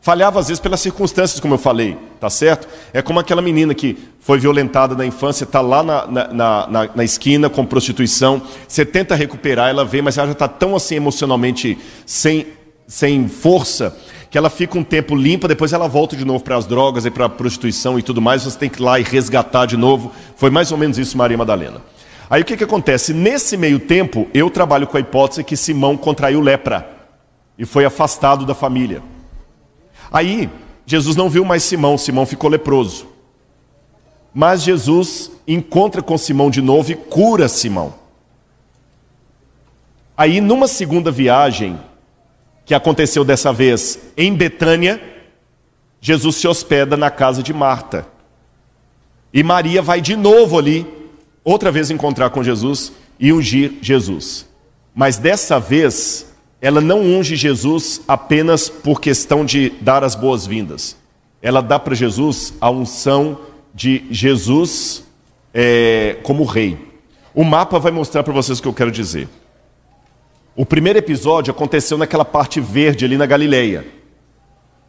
[0.00, 2.66] Falhava às vezes pelas circunstâncias, como eu falei, tá certo?
[2.92, 7.04] É como aquela menina que foi violentada na infância, está lá na, na, na, na,
[7.04, 11.76] esquina com prostituição, você tenta recuperar, ela vem, mas ela já está tão assim emocionalmente
[12.06, 12.46] sem,
[12.86, 13.94] sem força,
[14.30, 17.10] que ela fica um tempo limpa, depois ela volta de novo para as drogas e
[17.10, 20.12] para a prostituição e tudo mais, você tem que ir lá e resgatar de novo.
[20.36, 21.82] Foi mais ou menos isso, Maria Madalena.
[22.30, 23.12] Aí o que, que acontece?
[23.12, 26.88] Nesse meio tempo, eu trabalho com a hipótese que Simão contraiu lepra
[27.58, 29.02] e foi afastado da família.
[30.12, 30.48] Aí,
[30.86, 33.08] Jesus não viu mais Simão, Simão ficou leproso.
[34.32, 37.94] Mas Jesus encontra com Simão de novo e cura Simão.
[40.16, 41.76] Aí, numa segunda viagem,
[42.70, 45.02] que aconteceu dessa vez em Betânia,
[46.00, 48.06] Jesus se hospeda na casa de Marta.
[49.34, 50.86] E Maria vai de novo ali,
[51.42, 54.48] outra vez encontrar com Jesus e ungir Jesus.
[54.94, 60.96] Mas dessa vez, ela não unge Jesus apenas por questão de dar as boas-vindas.
[61.42, 63.40] Ela dá para Jesus a unção
[63.74, 65.02] de Jesus
[65.52, 66.78] é, como rei.
[67.34, 69.28] O mapa vai mostrar para vocês o que eu quero dizer.
[70.60, 73.82] O primeiro episódio aconteceu naquela parte verde ali na Galileia.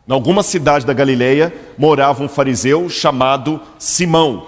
[0.05, 4.47] Em alguma cidade da Galileia morava um fariseu chamado Simão,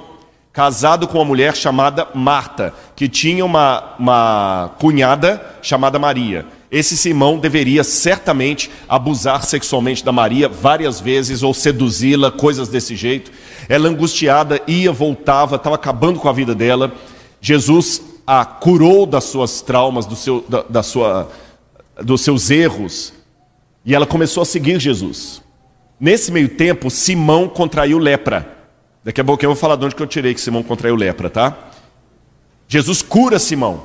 [0.52, 6.46] casado com uma mulher chamada Marta, que tinha uma, uma cunhada chamada Maria.
[6.70, 13.32] Esse Simão deveria certamente abusar sexualmente da Maria várias vezes ou seduzi-la, coisas desse jeito.
[13.70, 16.92] Ela angustiada ia, voltava, estava acabando com a vida dela.
[17.40, 21.30] Jesus a curou das suas traumas, do seu, da, da sua,
[22.02, 23.14] dos seus erros,
[23.86, 25.42] e ela começou a seguir Jesus.
[26.00, 28.58] Nesse meio tempo, Simão contraiu lepra.
[29.04, 31.30] Daqui a pouco eu vou falar de onde que eu tirei que Simão contraiu lepra,
[31.30, 31.58] tá?
[32.68, 33.84] Jesus cura Simão.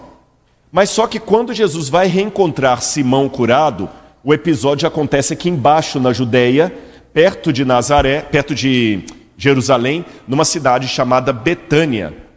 [0.70, 3.89] Mas só que quando Jesus vai reencontrar Simão curado,
[4.22, 6.72] o episódio acontece aqui embaixo na Judéia,
[7.12, 9.05] perto de Nazaré, perto de
[9.36, 12.28] Jerusalém, numa cidade chamada Betânia.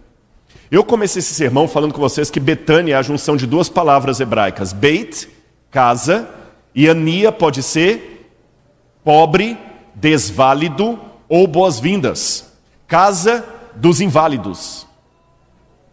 [0.71, 4.21] Eu comecei esse sermão falando com vocês que Betânia é a junção de duas palavras
[4.21, 5.27] hebraicas: Beit,
[5.69, 6.29] casa,
[6.73, 8.31] e Ania pode ser
[9.03, 9.57] pobre,
[9.93, 10.97] desválido
[11.27, 12.53] ou boas-vindas.
[12.87, 13.45] Casa
[13.75, 14.87] dos inválidos.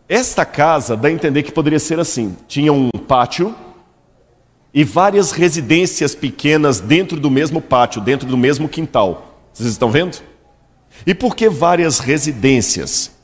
[0.09, 3.53] Esta casa dá a entender que poderia ser assim: tinha um pátio
[4.73, 9.41] e várias residências pequenas dentro do mesmo pátio, dentro do mesmo quintal.
[9.53, 10.19] Vocês estão vendo?
[11.05, 13.18] E por que várias residências?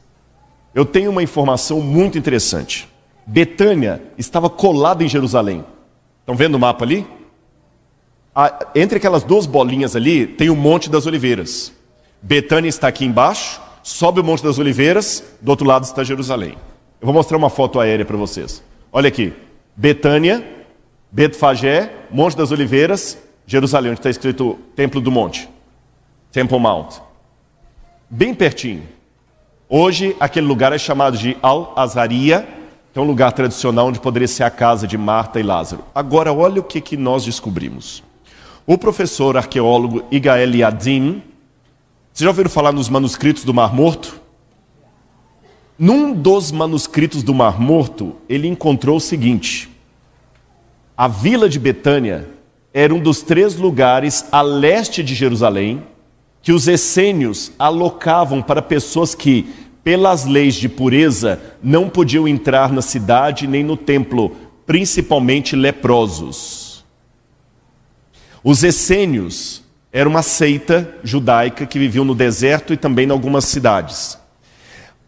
[0.74, 2.88] Eu tenho uma informação muito interessante.
[3.26, 5.64] Betânia estava colada em Jerusalém.
[6.20, 7.06] Estão vendo o mapa ali?
[8.74, 11.72] entre aquelas duas bolinhas ali tem o Monte das Oliveiras.
[12.20, 16.56] Betânia está aqui embaixo, sobe o Monte das Oliveiras, do outro lado está Jerusalém.
[17.00, 18.62] Eu vou mostrar uma foto aérea para vocês.
[18.90, 19.32] Olha aqui.
[19.76, 20.44] Betânia,
[21.12, 25.48] Betfagé, Monte das Oliveiras, Jerusalém, onde está escrito Templo do Monte.
[26.32, 26.96] Temple Mount.
[28.10, 28.82] Bem pertinho.
[29.68, 32.46] Hoje, aquele lugar é chamado de Al-Azaria,
[32.92, 35.84] que é um lugar tradicional onde poderia ser a casa de Marta e Lázaro.
[35.94, 38.02] Agora, olha o que, que nós descobrimos.
[38.66, 41.22] O professor arqueólogo Igael Yadin,
[42.12, 44.20] vocês já ouviram falar nos manuscritos do Mar Morto?
[45.78, 49.70] Num dos manuscritos do Mar Morto, ele encontrou o seguinte:
[50.96, 52.28] a vila de Betânia
[52.72, 55.82] era um dos três lugares a leste de Jerusalém
[56.44, 59.46] que os essênios alocavam para pessoas que,
[59.82, 64.36] pelas leis de pureza, não podiam entrar na cidade nem no templo,
[64.66, 66.84] principalmente leprosos.
[68.44, 74.18] Os essênios eram uma seita judaica que viviam no deserto e também em algumas cidades.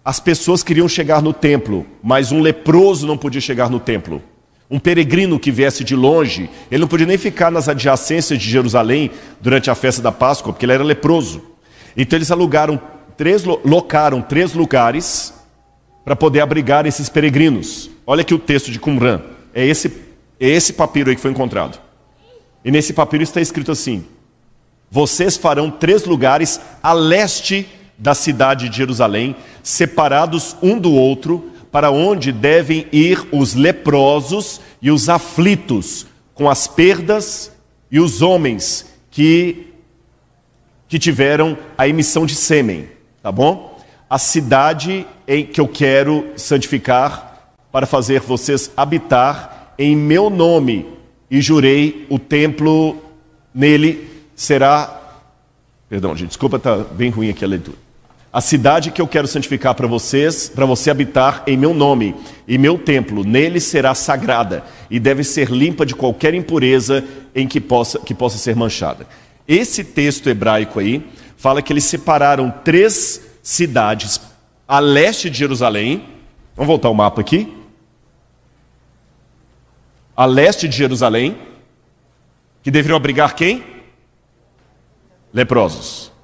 [0.03, 4.23] As pessoas queriam chegar no templo, mas um leproso não podia chegar no templo.
[4.71, 9.11] Um peregrino que viesse de longe, ele não podia nem ficar nas adjacências de Jerusalém
[9.41, 11.43] durante a festa da Páscoa, porque ele era leproso.
[11.97, 12.81] Então eles alugaram
[13.17, 15.33] três, locaram três lugares
[16.05, 17.91] para poder abrigar esses peregrinos.
[18.07, 19.21] Olha aqui o texto de Qumran.
[19.55, 19.89] É esse,
[20.39, 21.81] é esse papiro aí que foi encontrado.
[22.65, 24.05] E nesse papiro está escrito assim:
[24.91, 27.67] Vocês farão três lugares a leste
[27.99, 34.91] da cidade de Jerusalém, separados um do outro, para onde devem ir os leprosos e
[34.91, 37.53] os aflitos, com as perdas
[37.91, 39.75] e os homens que,
[40.89, 42.89] que tiveram a emissão de sêmen,
[43.23, 43.79] tá bom?
[44.09, 50.87] A cidade em que eu quero santificar para fazer vocês habitar em meu nome,
[51.31, 52.97] e jurei o templo
[53.55, 54.99] nele será.
[55.91, 57.86] Perdão, gente, desculpa, tá bem ruim aqui a leitura
[58.37, 62.15] a cidade que eu quero santificar para vocês, para você habitar em meu nome,
[62.47, 67.03] e meu templo, nele será sagrada e deve ser limpa de qualquer impureza
[67.35, 69.07] em que possa, que possa ser manchada.
[69.49, 71.03] Esse texto hebraico aí
[71.39, 74.21] fala que eles separaram três cidades
[74.69, 76.07] a leste de Jerusalém.
[76.55, 77.57] Vamos voltar o mapa aqui.
[80.15, 81.39] A leste de Jerusalém,
[82.63, 83.65] que deveriam abrigar quem?
[85.33, 86.15] Leprosos.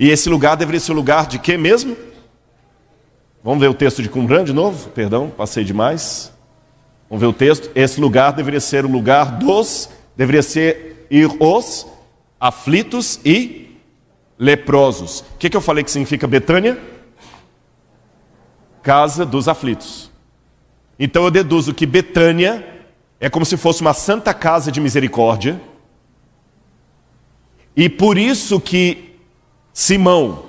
[0.00, 1.94] E esse lugar deveria ser o lugar de quê mesmo?
[3.44, 4.88] Vamos ver o texto de Qumran de novo?
[4.88, 6.32] Perdão, passei demais.
[7.06, 7.70] Vamos ver o texto.
[7.74, 11.86] Esse lugar deveria ser o lugar dos, deveria ser ir os
[12.40, 13.76] aflitos e
[14.38, 15.20] leprosos.
[15.34, 16.78] O que, que eu falei que significa Betânia?
[18.82, 20.10] Casa dos aflitos.
[20.98, 22.66] Então eu deduzo que Betânia
[23.20, 25.60] é como se fosse uma santa casa de misericórdia.
[27.76, 29.09] E por isso que
[29.80, 30.42] Simão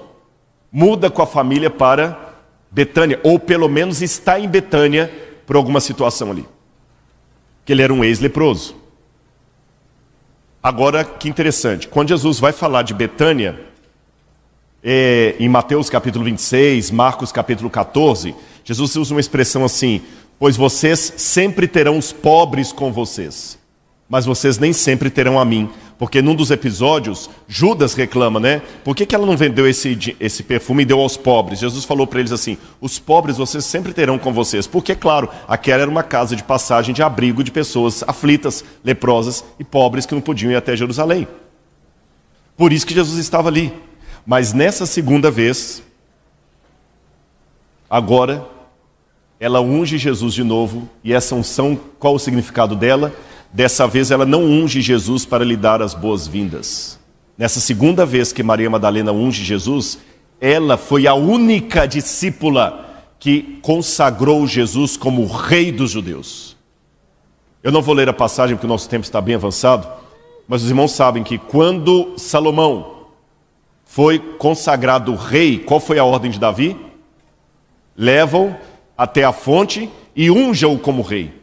[0.70, 2.36] muda com a família para
[2.70, 5.10] Betânia, ou pelo menos está em Betânia
[5.48, 6.46] por alguma situação ali.
[7.64, 8.76] Que ele era um ex-leproso.
[10.62, 13.58] Agora, que interessante, quando Jesus vai falar de Betânia,
[14.84, 20.02] é, em Mateus capítulo 26, Marcos capítulo 14, Jesus usa uma expressão assim:
[20.38, 23.58] Pois vocês sempre terão os pobres com vocês,
[24.10, 25.70] mas vocês nem sempre terão a mim,
[26.02, 28.64] porque num dos episódios, Judas reclama, né?
[28.84, 31.60] Por que, que ela não vendeu esse, esse perfume e deu aos pobres?
[31.60, 34.66] Jesus falou para eles assim: os pobres vocês sempre terão com vocês.
[34.66, 39.64] Porque, claro, aquela era uma casa de passagem de abrigo de pessoas aflitas, leprosas e
[39.64, 41.28] pobres que não podiam ir até Jerusalém.
[42.58, 43.72] Por isso que Jesus estava ali.
[44.26, 45.84] Mas nessa segunda vez,
[47.88, 48.48] agora,
[49.40, 53.14] ela unge Jesus de novo, e essa unção, qual o significado dela?
[53.54, 57.00] Dessa vez ela não unge Jesus para lhe dar as boas-vindas.
[57.38, 60.00] Nessa segunda vez que Maria Madalena unge Jesus,
[60.40, 66.56] ela foi a única discípula que consagrou Jesus como rei dos judeus.
[67.62, 69.88] Eu não vou ler a passagem porque o nosso tempo está bem avançado,
[70.48, 73.08] mas os irmãos sabem que quando Salomão
[73.86, 76.78] foi consagrado rei, qual foi a ordem de Davi?
[77.96, 78.56] Levam
[78.98, 81.41] até a fonte e unja-o como rei.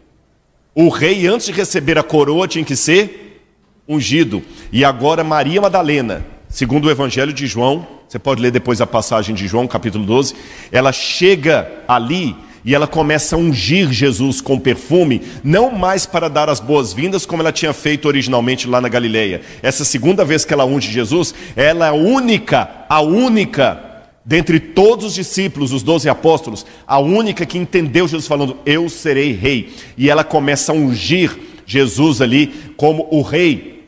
[0.80, 3.42] O rei, antes de receber a coroa, tinha que ser
[3.88, 4.40] ungido.
[4.70, 9.34] E agora Maria Madalena, segundo o Evangelho de João, você pode ler depois a passagem
[9.34, 10.36] de João, capítulo 12,
[10.70, 16.48] ela chega ali e ela começa a ungir Jesus com perfume, não mais para dar
[16.48, 19.40] as boas-vindas como ela tinha feito originalmente lá na Galileia.
[19.60, 23.87] Essa segunda vez que ela unge Jesus, ela é a única, a única
[24.28, 29.32] dentre todos os discípulos, os doze apóstolos, a única que entendeu Jesus falando, eu serei
[29.32, 29.72] rei.
[29.96, 33.86] E ela começa a ungir Jesus ali como o rei.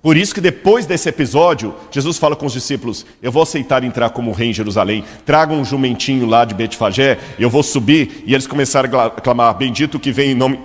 [0.00, 4.10] Por isso que depois desse episódio, Jesus fala com os discípulos: Eu vou aceitar entrar
[4.10, 5.02] como rei em Jerusalém.
[5.26, 8.22] Tragam um jumentinho lá de Betfagé, eu vou subir.
[8.24, 10.56] E eles começaram a clamar: Bendito que vem em nome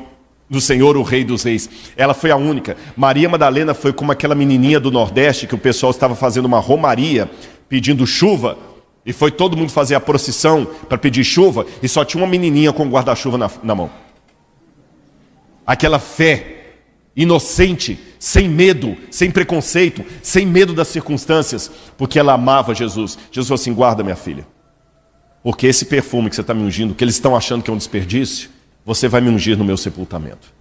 [0.48, 1.68] do Senhor, o Rei dos Reis.
[1.98, 2.78] Ela foi a única.
[2.96, 7.28] Maria Madalena foi como aquela menininha do Nordeste que o pessoal estava fazendo uma romaria,
[7.68, 8.72] pedindo chuva.
[9.06, 12.72] E foi todo mundo fazer a procissão para pedir chuva e só tinha uma menininha
[12.72, 13.90] com guarda-chuva na, na mão.
[15.66, 16.64] Aquela fé
[17.16, 23.18] inocente, sem medo, sem preconceito, sem medo das circunstâncias, porque ela amava Jesus.
[23.32, 24.48] Jesus falou assim: guarda, minha filha,
[25.44, 27.78] porque esse perfume que você está me ungindo, que eles estão achando que é um
[27.78, 28.50] desperdício,
[28.86, 30.52] você vai me ungir no meu sepultamento.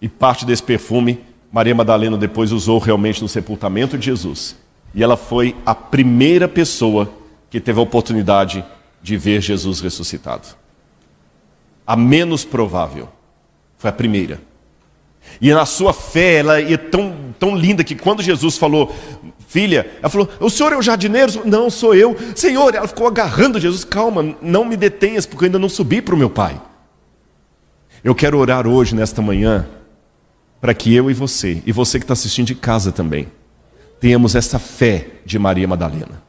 [0.00, 1.20] E parte desse perfume,
[1.52, 4.56] Maria Madalena depois usou realmente no sepultamento de Jesus.
[4.94, 7.10] E ela foi a primeira pessoa
[7.50, 8.64] que teve a oportunidade
[9.02, 10.48] de ver Jesus ressuscitado.
[11.86, 13.08] A menos provável.
[13.78, 14.40] Foi a primeira.
[15.40, 18.94] E na sua fé, ela é tão, tão linda que quando Jesus falou,
[19.48, 21.42] filha, ela falou: O senhor é o jardineiro?
[21.44, 22.16] Não, sou eu.
[22.34, 26.14] Senhor, ela ficou agarrando Jesus: Calma, não me detenhas, porque eu ainda não subi para
[26.14, 26.60] o meu pai.
[28.02, 29.66] Eu quero orar hoje, nesta manhã,
[30.60, 33.28] para que eu e você, e você que está assistindo de casa também,
[34.02, 36.20] tenhamos essa fé de Maria Madalena.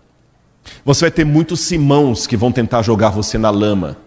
[0.85, 3.97] Você vai ter muitos Simãos que vão tentar jogar você na lama.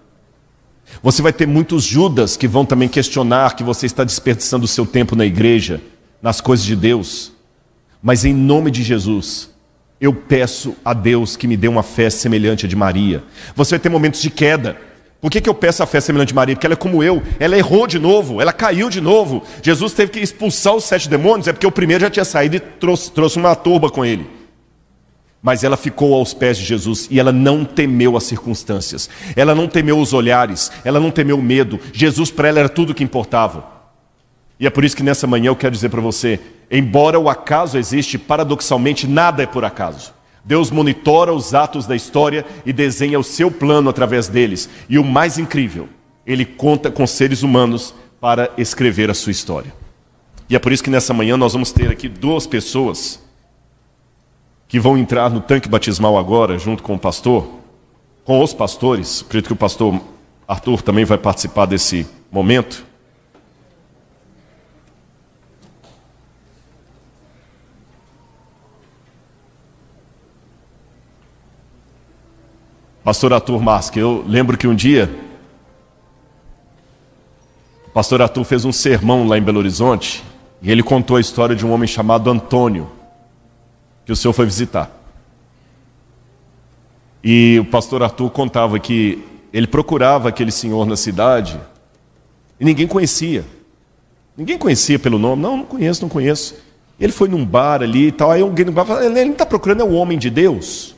[1.02, 4.86] Você vai ter muitos Judas que vão também questionar que você está desperdiçando o seu
[4.86, 5.80] tempo na igreja,
[6.22, 7.32] nas coisas de Deus.
[8.00, 9.50] Mas em nome de Jesus,
[10.00, 13.24] eu peço a Deus que me dê uma fé semelhante à de Maria.
[13.56, 14.76] Você vai ter momentos de queda.
[15.26, 16.54] Por que, que eu peço a fé semelhante de Maria?
[16.54, 19.42] Porque ela é como eu, ela errou de novo, ela caiu de novo.
[19.60, 22.60] Jesus teve que expulsar os sete demônios, é porque o primeiro já tinha saído e
[22.60, 24.24] trouxe, trouxe uma turba com ele.
[25.42, 29.66] Mas ela ficou aos pés de Jesus e ela não temeu as circunstâncias, ela não
[29.66, 31.80] temeu os olhares, ela não temeu o medo.
[31.92, 33.66] Jesus para ela era tudo o que importava.
[34.60, 36.38] E é por isso que nessa manhã eu quero dizer para você:
[36.70, 40.14] embora o acaso existe, paradoxalmente nada é por acaso.
[40.46, 44.70] Deus monitora os atos da história e desenha o seu plano através deles.
[44.88, 45.88] E o mais incrível,
[46.24, 49.74] ele conta com seres humanos para escrever a sua história.
[50.48, 53.20] E é por isso que nessa manhã nós vamos ter aqui duas pessoas
[54.68, 57.48] que vão entrar no tanque batismal agora, junto com o pastor,
[58.24, 59.24] com os pastores.
[59.26, 60.00] Acredito que o pastor
[60.46, 62.86] Arthur também vai participar desse momento.
[73.06, 75.08] Pastor Arthur Masque, eu lembro que um dia
[77.86, 80.24] o pastor Arthur fez um sermão lá em Belo Horizonte
[80.60, 82.90] e ele contou a história de um homem chamado Antônio,
[84.04, 84.90] que o senhor foi visitar.
[87.22, 91.60] E o pastor Arthur contava que ele procurava aquele senhor na cidade
[92.58, 93.44] e ninguém conhecia.
[94.36, 95.40] Ninguém conhecia pelo nome.
[95.40, 96.56] Não, não conheço, não conheço.
[96.98, 98.32] Ele foi num bar ali e tal.
[98.32, 100.95] Aí alguém no bar falou: ele não está procurando é o homem de Deus.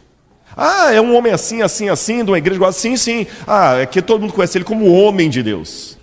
[0.61, 3.29] Ah, é um homem assim, assim, assim, de uma igreja igual assim, sim.
[3.47, 5.97] Ah, é que todo mundo conhece ele como homem de Deus.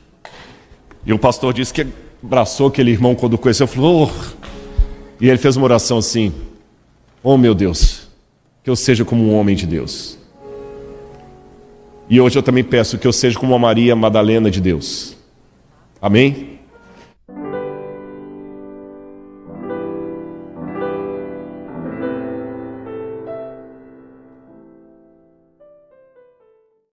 [1.06, 1.86] E o pastor disse que
[2.24, 4.45] abraçou aquele irmão quando conheceu, falou, oh.
[5.20, 6.34] e ele fez uma oração assim:
[7.22, 8.08] Oh meu Deus,
[8.64, 10.18] que eu seja como um homem de Deus.
[12.10, 15.18] E hoje eu também peço que eu seja como uma Maria Madalena de Deus.
[16.01, 16.55] Amém?